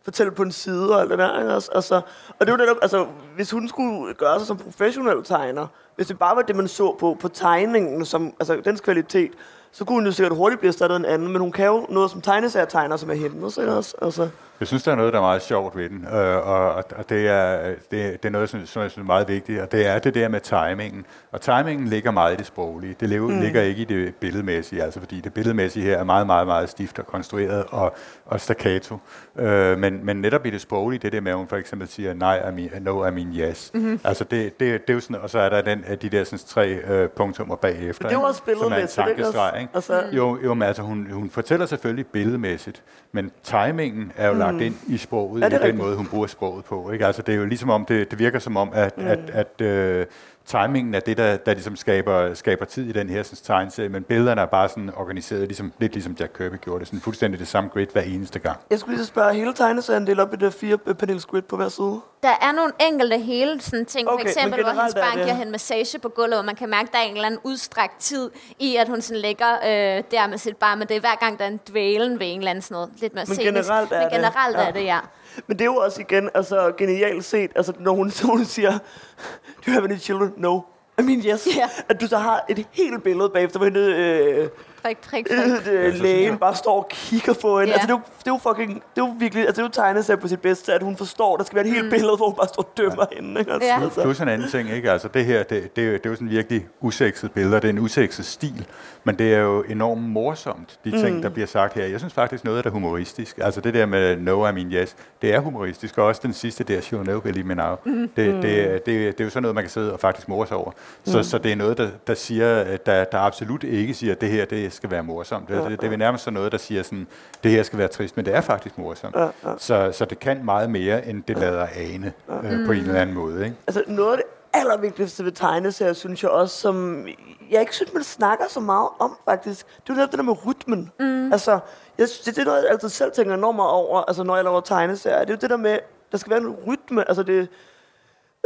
[0.03, 1.39] fortælle på en side og alt det der.
[1.39, 1.53] Ikke?
[1.53, 2.01] Altså, altså,
[2.39, 6.19] og det var netop, altså, hvis hun skulle gøre sig som professionel tegner, hvis det
[6.19, 9.31] bare var det, man så på, på tegningen, som, altså dens kvalitet,
[9.71, 12.11] så kunne hun jo sikkert hurtigt blive erstattet en anden, men hun kan jo noget
[12.11, 13.51] som tegneserietegner, som er hende.
[13.51, 14.29] Så også, altså.
[14.59, 17.27] Jeg synes, der er noget, der er meget sjovt ved den, øh, og, og det,
[17.27, 19.99] er, det, det er noget, som, som jeg synes er meget vigtigt, og det er
[19.99, 21.05] det der med timingen.
[21.31, 22.95] Og timingen ligger meget i det sproglige.
[22.99, 23.39] Det lever, mm.
[23.39, 26.99] ligger ikke i det billedmæssige, altså fordi det billedmæssige her er meget, meget, meget stift
[26.99, 27.95] og konstrueret og,
[28.25, 28.97] og staccato.
[29.35, 32.13] Øh, men, men netop i det sproglige, det der med, at hun for eksempel siger,
[32.13, 33.71] nej, I mean, no, I mean yes.
[33.73, 33.99] Mm-hmm.
[34.03, 36.39] Altså det, det, det er jo sådan, og så er der den, de der sådan,
[36.47, 38.07] tre øh, punktummer bagefter.
[38.07, 39.23] Det er også billedmæssigt, ikke?
[39.59, 39.71] Ikke?
[39.75, 44.39] Altså, jo, jo, men altså hun, hun fortæller selvfølgelig billedmæssigt, men timingen er jo mm.
[44.39, 45.77] lagt ind i sproget, i den rigtigt.
[45.77, 46.91] måde, hun bruger sproget på.
[46.91, 47.05] Ikke?
[47.05, 49.07] Altså, det er jo ligesom om, det, det virker som om, at, mm.
[49.07, 50.05] at, at øh,
[50.47, 54.03] timingen er det, der, der ligesom skaber, skaber tid i den her sådan, tegneserie, men
[54.03, 57.47] billederne er bare sådan organiseret, ligesom, lidt ligesom Jack Kirby gjorde det, sådan fuldstændig det
[57.47, 58.59] samme grid hver eneste gang.
[58.69, 61.69] Jeg skulle lige spørge, hele tegneserien delt op i det fire panels grid på hver
[61.69, 61.99] side?
[62.23, 65.51] Der er nogle enkelte hele sådan ting, okay, for eksempel, hvor hendes barn giver hende
[65.51, 68.29] massage på gulvet, og man kan mærke, at der er en eller anden udstrækt tid
[68.59, 71.39] i, at hun sådan ligger øh, der med sit barn, men det er hver gang,
[71.39, 74.01] der er en dvælen ved en eller anden sådan noget, lidt mere men generelt er
[74.01, 74.67] men generelt det.
[74.67, 74.99] er det, ja.
[75.47, 79.63] Men det er jo også igen altså, genialt set, altså, når hun, hun siger, do
[79.67, 80.33] you have any children?
[80.37, 80.61] No.
[80.99, 81.47] I mean, yes.
[81.57, 81.69] Yeah.
[81.89, 84.49] At du så har et helt billede bagefter, hvor hende, øh,
[84.83, 85.73] prik, prik, prik.
[85.73, 87.71] Øh, lægen bare står og kigger på hende.
[87.71, 87.73] Yeah.
[87.73, 89.81] Altså, det er, jo, det er jo fucking, det er jo virkelig, altså, det er
[89.81, 91.89] jo tegnet på sit bedste, at hun forstår, der skal være et helt mm.
[91.89, 93.15] billede, hvor hun bare står og dømmer ja.
[93.15, 93.39] hende.
[93.39, 93.51] Ikke?
[93.51, 93.83] Altså, ja.
[93.83, 94.01] altså.
[94.01, 94.91] Plus en anden ting, ikke?
[94.91, 97.79] Altså, det her, det, det, det, er jo sådan virkelig usekset billeder, det er en
[97.79, 98.67] usekset stil,
[99.03, 101.21] men det er jo enormt morsomt, de ting, mm.
[101.21, 101.85] der bliver sagt her.
[101.85, 103.39] Jeg synes faktisk noget af det humoristisk.
[103.41, 106.63] Altså det der med no, I mean yes, det er humoristisk, og også den sidste
[106.63, 107.75] der, she'll never believe me now.
[107.85, 108.09] Mm.
[108.15, 110.55] Det, det, det, det, det er jo sådan noget, man kan sidde og faktisk morse
[110.55, 110.71] over.
[111.03, 111.23] Så, mm.
[111.23, 114.45] så det er noget, der, der siger, der, der absolut ikke siger, at det her
[114.45, 115.49] det skal være morsomt.
[115.49, 117.07] Det, det, det er nærmest sådan noget, der siger, sådan,
[117.43, 119.15] det her skal være trist, men det er faktisk morsomt.
[119.15, 119.29] Ja, ja.
[119.57, 122.35] Så, så det kan meget mere, end det lader ane ja.
[122.35, 123.45] øh, på en eller anden måde.
[123.45, 123.55] Ikke?
[123.67, 127.07] Altså noget af det allervigtigste ved tegneserier, synes jeg også, som
[127.51, 129.65] jeg ikke synes, man snakker så meget om, faktisk.
[129.87, 130.91] Det er jo det der med rytmen.
[130.99, 131.31] Mm.
[131.31, 131.59] Altså,
[131.97, 134.61] jeg synes, det er noget, jeg altid selv tænker enormt over, altså når jeg laver
[134.61, 135.19] tegneserier.
[135.19, 135.79] Det er jo det der med,
[136.11, 137.07] der skal være en rytme.
[137.07, 137.47] Altså, det,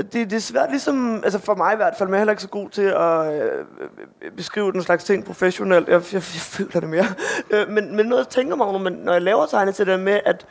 [0.02, 2.32] det, det er svært ligesom, altså for mig i hvert fald, men jeg er heller
[2.32, 5.88] ikke så god til at øh, beskrive den slags ting professionelt.
[5.88, 7.06] Jeg, jeg, jeg føler det mere.
[7.52, 10.20] Øh, men, men noget, jeg tænker mig når, når jeg laver tegne til det med,
[10.26, 10.46] at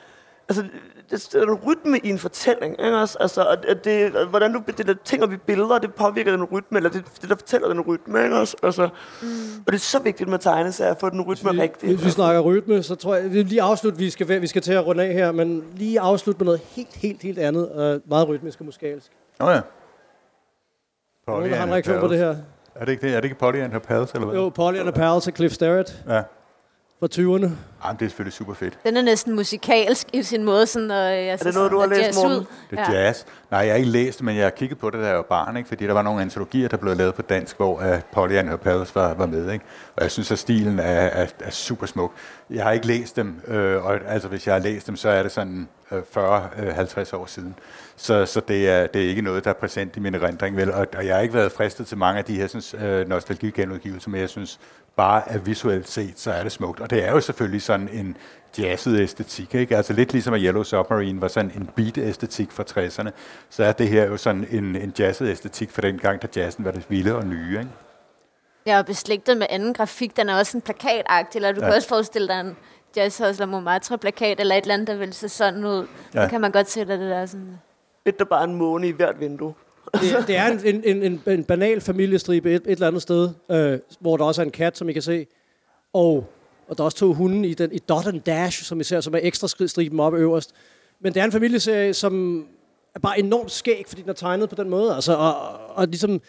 [0.48, 0.64] altså,
[1.10, 3.16] det, er en rytme i en fortælling, ikke også?
[3.20, 6.90] Altså, at det, hvordan du det der ting vi billeder, det påvirker den rytme, eller
[6.90, 8.56] det, det der fortæller den rytme, ikke også?
[8.62, 8.88] Altså,
[9.22, 9.28] mm.
[9.66, 11.88] Og det er så vigtigt med tegneserier, at få den rytme vi, rigtig.
[11.88, 14.72] Hvis vi snakker rytme, så tror jeg, vi lige afslutte, vi skal, vi skal til
[14.72, 18.28] at runde af her, men lige afslutte med noget helt, helt, helt andet, og meget
[18.28, 19.10] rytmisk og musikalsk.
[19.40, 19.60] Oh ja.
[21.26, 22.36] Nogen, der har en reaktion på det her.
[22.74, 23.16] Er det ikke det?
[23.16, 24.36] Er det ikke Polly and her pals, eller hvad?
[24.36, 26.04] Jo, Polly and her pals af Cliff Starrett.
[26.08, 26.22] Ja
[27.00, 27.50] fra 20'erne.
[27.84, 28.78] Jamen, det er selvfølgelig super fedt.
[28.84, 30.66] Den er næsten musikalsk i sin måde.
[30.66, 32.46] Sådan, øh, altså, er det noget, du har læst, Morten?
[32.70, 33.00] Det er ja.
[33.00, 33.24] jazz.
[33.50, 35.22] Nej, jeg har ikke læst det, men jeg har kigget på det, da jeg var
[35.22, 35.68] barn, ikke?
[35.68, 38.56] fordi der var nogle antologier, der blev lavet på dansk, hvor uh, Polly and her
[38.56, 39.52] pals var, var med.
[39.52, 39.64] Ikke?
[39.96, 42.12] Og jeg synes, at stilen er, er, er super smuk.
[42.50, 45.22] Jeg har ikke læst dem, øh, og altså, hvis jeg har læst dem, så er
[45.22, 47.54] det sådan 40-50 øh, år siden.
[47.96, 50.56] Så, så det, er, det er ikke noget, der er præsent i min erindring.
[50.56, 50.72] Vel?
[50.72, 54.10] Og, og jeg har ikke været fristet til mange af de her sådan, øh, nostalgigenudgivelser,
[54.10, 54.60] men jeg synes
[54.96, 56.80] bare er visuelt set, så er det smukt.
[56.80, 58.16] Og det er jo selvfølgelig sådan en
[58.58, 59.76] jazzet æstetik, ikke?
[59.76, 63.10] Altså lidt ligesom at Yellow Submarine var sådan en beat-æstetik fra 60'erne,
[63.50, 66.64] så er det her jo sådan en, en jazzet æstetik fra den gang, da jazzen
[66.64, 67.70] var det vilde og nye, ikke?
[68.66, 71.66] Ja, og beslægtet med anden grafik, den er også en plakatagtig, eller du ja.
[71.66, 72.56] kan også forestille dig en
[72.96, 75.86] Jazz Hustler Montmartre plakat, eller et eller andet, der vil se sådan ud.
[76.14, 76.24] Ja.
[76.24, 77.58] Så kan man godt se det der sådan.
[78.04, 79.54] Et, der bare en måne i hvert vindue.
[79.94, 83.78] Det, det er en, en, en, en banal familiestribe et, et eller andet sted, øh,
[84.00, 85.26] hvor der også er en kat, som I kan se.
[85.92, 86.26] Og,
[86.68, 89.00] og der er også to hunde i, den, i Dot and Dash, som I ser,
[89.00, 90.52] som er ekstra striben op øverst.
[91.00, 92.44] Men det er en familieserie, som
[92.94, 94.94] er bare enormt skæg, fordi den er tegnet på den måde.
[94.94, 95.34] Altså, og,
[95.76, 96.20] og ligesom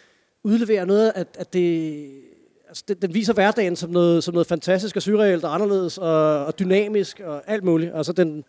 [0.43, 2.30] udleverer noget, at, at det,
[2.71, 6.45] altså den, den viser hverdagen som noget, som noget fantastisk og surrealt og anderledes og,
[6.45, 7.95] og dynamisk og alt muligt.
[7.95, 8.43] Altså den,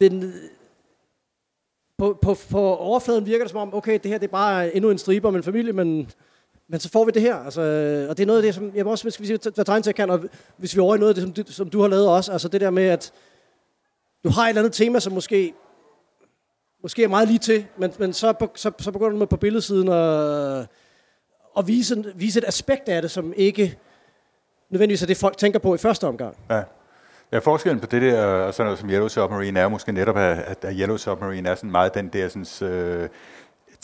[0.00, 0.34] den
[1.98, 4.90] på, på, på overfladen virker det som om, okay, det her det er bare endnu
[4.90, 6.10] en stribe om en familie, men,
[6.68, 7.60] men så får vi det her, altså,
[8.10, 10.10] og det er noget af det, som, jeg må også, hvis vi hvad tegneserier kan,
[10.10, 10.20] og
[10.56, 12.48] hvis vi over i noget af det, som du, som du har lavet også, altså
[12.48, 13.12] det der med, at
[14.24, 15.54] du har et eller andet tema, som måske,
[16.82, 19.88] måske er meget lige til, men, men så, så, så begynder du med på billedsiden
[19.88, 20.66] at,
[21.58, 23.78] at vise, vise et aspekt af det, som ikke
[24.70, 26.36] nødvendigvis er det, folk tænker på i første omgang.
[26.50, 26.62] Ja.
[27.32, 30.64] Ja, forskellen på det der og sådan noget som Yellow Submarine er måske netop, at,
[30.64, 33.08] at Yellow Submarine er sådan meget den der sådan, øh,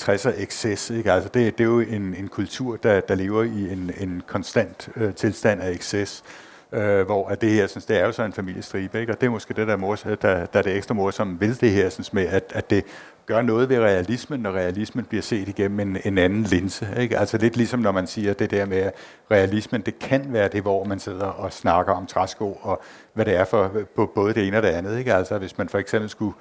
[0.01, 0.91] 60'er excess.
[0.91, 1.13] Ikke?
[1.13, 4.89] Altså det, det er jo en, en kultur, der, der lever i en, en konstant
[4.97, 6.25] øh, tilstand af excess.
[6.73, 9.13] Øh, hvor at det her, synes, det er jo så en familiestribe, ikke?
[9.13, 11.55] og det er måske det, der er, mors, der, der er det ekstra morsomme ved
[11.55, 12.85] det her, synes, med, at, at det
[13.27, 16.89] gør noget ved realismen, når realismen bliver set igennem en, en anden linse.
[16.99, 17.19] Ikke?
[17.19, 18.95] Altså lidt ligesom når man siger det der med, at
[19.31, 23.37] realismen, det kan være det, hvor man sidder og snakker om træsko, og hvad det
[23.37, 24.99] er for på både det ene og det andet.
[24.99, 25.15] Ikke?
[25.15, 26.35] Altså hvis man for eksempel skulle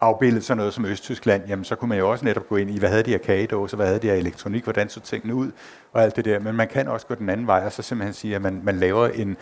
[0.00, 2.78] afbildet sådan noget som Østtyskland, jamen så kunne man jo også netop gå ind i,
[2.78, 5.50] hvad havde de af kagedåser, hvad havde de af elektronik, hvordan så tingene ud,
[5.92, 6.38] og alt det der.
[6.38, 8.76] Men man kan også gå den anden vej, og så simpelthen sige, at man, man
[8.76, 9.36] laver en,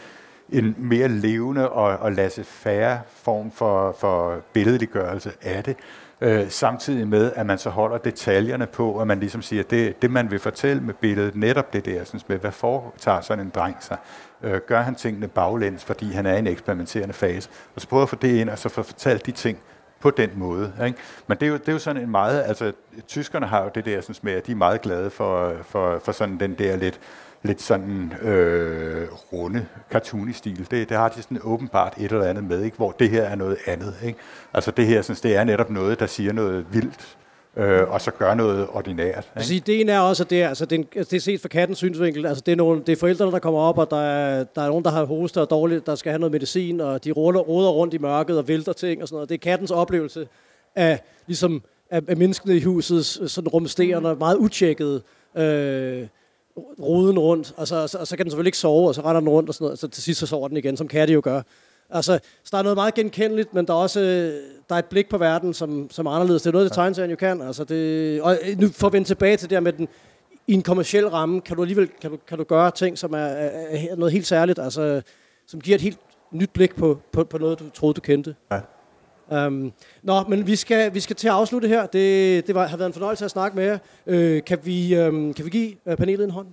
[0.51, 5.77] en mere levende og, og lasse færre form for, for billedliggørelse af det,
[6.21, 10.11] øh, samtidig med, at man så holder detaljerne på, og man ligesom siger, det, det
[10.11, 13.77] man vil fortælle med billedet, netop det der, synes med, hvad foretager sådan en dreng
[13.81, 13.97] sig,
[14.43, 18.03] øh, gør han tingene baglæns, fordi han er i en eksperimenterende fase, og så prøver
[18.03, 19.59] at få det ind, og så få fortalt de ting,
[20.01, 20.73] på den måde.
[20.87, 20.99] Ikke?
[21.27, 22.73] Men det er, jo, det er jo sådan en meget, altså
[23.09, 26.13] tyskerne har jo det der synes med, at de er meget glade for, for, for
[26.13, 27.01] sådan den der lidt,
[27.43, 30.67] lidt sådan øh, runde cartoony-stil.
[30.71, 32.77] Det, det har de sådan åbenbart et eller andet med, ikke?
[32.77, 33.95] hvor det her er noget andet.
[34.05, 34.19] Ikke?
[34.55, 37.17] Altså det her, synes, det er netop noget, der siger noget vildt,
[37.57, 39.09] øh, og så gør noget ordinært.
[39.09, 39.31] Ikke?
[39.35, 41.49] Altså, ideen er også, at det er, altså, det, er, altså, det er set fra
[41.49, 42.27] kattens synsvinkel.
[42.27, 44.69] Altså, det, er nogle, det er forældrene, der kommer op, og der er, der er
[44.69, 47.71] nogen, der har hoste og dårligt, der skal have noget medicin, og de ruller, roder
[47.71, 49.29] rundt i mørket og vælter ting og sådan noget.
[49.29, 50.29] Det er kattens oplevelse
[50.77, 55.03] af, ligesom, af, af menneskene i huset, sådan rumsterende, meget utjekket,
[55.37, 56.07] øh,
[56.83, 59.01] roden rundt, og så, og, så, og så kan den selvfølgelig ikke sove, og så
[59.01, 60.89] render den rundt, og sådan noget, og så til sidst så sover den igen, som
[60.89, 61.43] katte jo gør.
[61.91, 64.01] Altså, så der er noget meget genkendeligt, men der er også
[64.69, 66.43] der er et blik på verden, som, som er anderledes.
[66.43, 67.43] Det er noget, det tegneserien jo kan.
[67.43, 69.89] Altså, det, og nu for at vende tilbage til det her med den,
[70.47, 73.19] i en kommersiel ramme, kan du alligevel kan du, kan du gøre ting, som er,
[73.19, 75.03] er, er noget helt særligt, altså,
[75.47, 75.99] som giver et helt
[76.33, 78.35] nyt blik på, på, på noget, du troede, du kendte.
[78.51, 78.61] Ja.
[79.31, 79.73] Um,
[80.03, 81.87] nå, men vi skal, vi skal til at afslutte her.
[81.87, 83.79] Det, det var, har været en fornøjelse at snakke med jer.
[84.07, 86.47] Uh, kan, vi, um, kan vi give uh, panelet en hånd?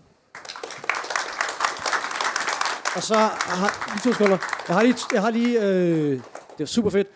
[2.95, 4.38] Og så har, lige to sekunder.
[4.67, 6.19] Jeg har lige, jeg har lige øh,
[6.57, 7.07] det er super fedt.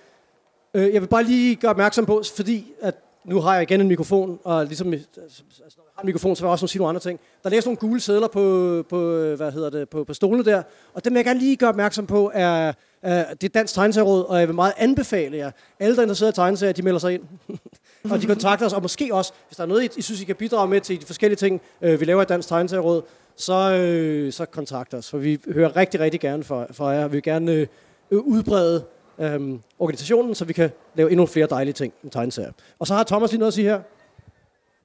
[0.73, 2.95] Øh, jeg vil bare lige gøre opmærksom på, fordi at
[3.25, 5.43] nu har jeg igen en mikrofon, og ligesom, altså,
[5.77, 7.19] når jeg har en mikrofon, så vil jeg også sige nogle andre ting.
[7.43, 8.99] Der læser nogle gule sædler på, på,
[9.35, 10.63] hvad hedder det, på, på stolene der,
[10.93, 14.23] og dem vil jeg gerne lige gøre opmærksom på, er, er det er Dansk Tegneserieråd,
[14.23, 17.13] og jeg vil meget anbefale jer, alle der er interesseret i tegneserier, de melder sig
[17.13, 17.23] ind.
[18.11, 20.35] og de kontakter os, og måske også, hvis der er noget, I, synes, I kan
[20.35, 23.01] bidrage med til de forskellige ting, øh, vi laver i Dansk Tegneserieråd,
[23.35, 27.07] så, øh, så kontakt os, for vi hører rigtig, rigtig gerne fra, fra jer.
[27.07, 27.67] Vi vil gerne øh,
[28.11, 28.83] udbrede
[29.21, 32.51] øh, organisationen, så vi kan lave endnu flere dejlige ting med tegneserier.
[32.79, 33.79] Og så har Thomas lige noget at sige her.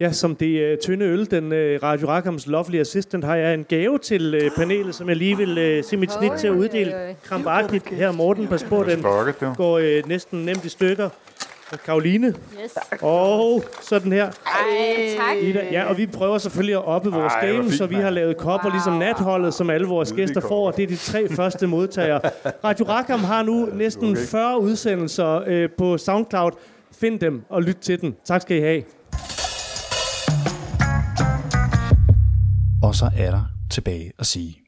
[0.01, 3.65] Ja, som det uh, tynde øl, den uh, Radio Rakams lovely assistant, har jeg en
[3.65, 7.17] gave til uh, panelet, som jeg lige vil uh, se mit snit til at uddele.
[7.23, 9.03] Krampagtigt her, Morten, pas på, den
[9.57, 11.09] går uh, næsten nemt i stykker.
[11.85, 12.27] Karoline.
[12.27, 12.79] Yes.
[13.03, 14.25] Og sådan her.
[14.25, 15.37] Ej, tak.
[15.43, 15.69] Ida.
[15.73, 18.37] Ja, og vi prøver selvfølgelig at oppe vores Ej, game, fint, så vi har lavet
[18.37, 18.73] kopper, wow.
[18.73, 20.71] ligesom natholdet, som alle vores gæster får.
[20.71, 22.21] Det er de tre første modtagere.
[22.65, 26.51] Radio Rakam har nu næsten 40 udsendelser øh, på SoundCloud.
[26.93, 28.17] Find dem og lyt til den.
[28.25, 28.83] Tak skal I have.
[32.83, 34.59] Og så er der tilbage at sige,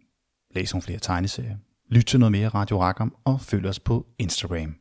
[0.55, 1.57] læs nogle flere tegneserier,
[1.91, 4.75] lyt til noget mere Radio Rakam og følg os på Instagram.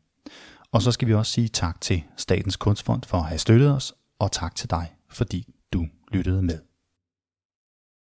[0.73, 3.93] Og så skal vi også sige tak til Statens Kunstfond for at have støttet os,
[4.19, 6.59] og tak til dig, fordi du lyttede med.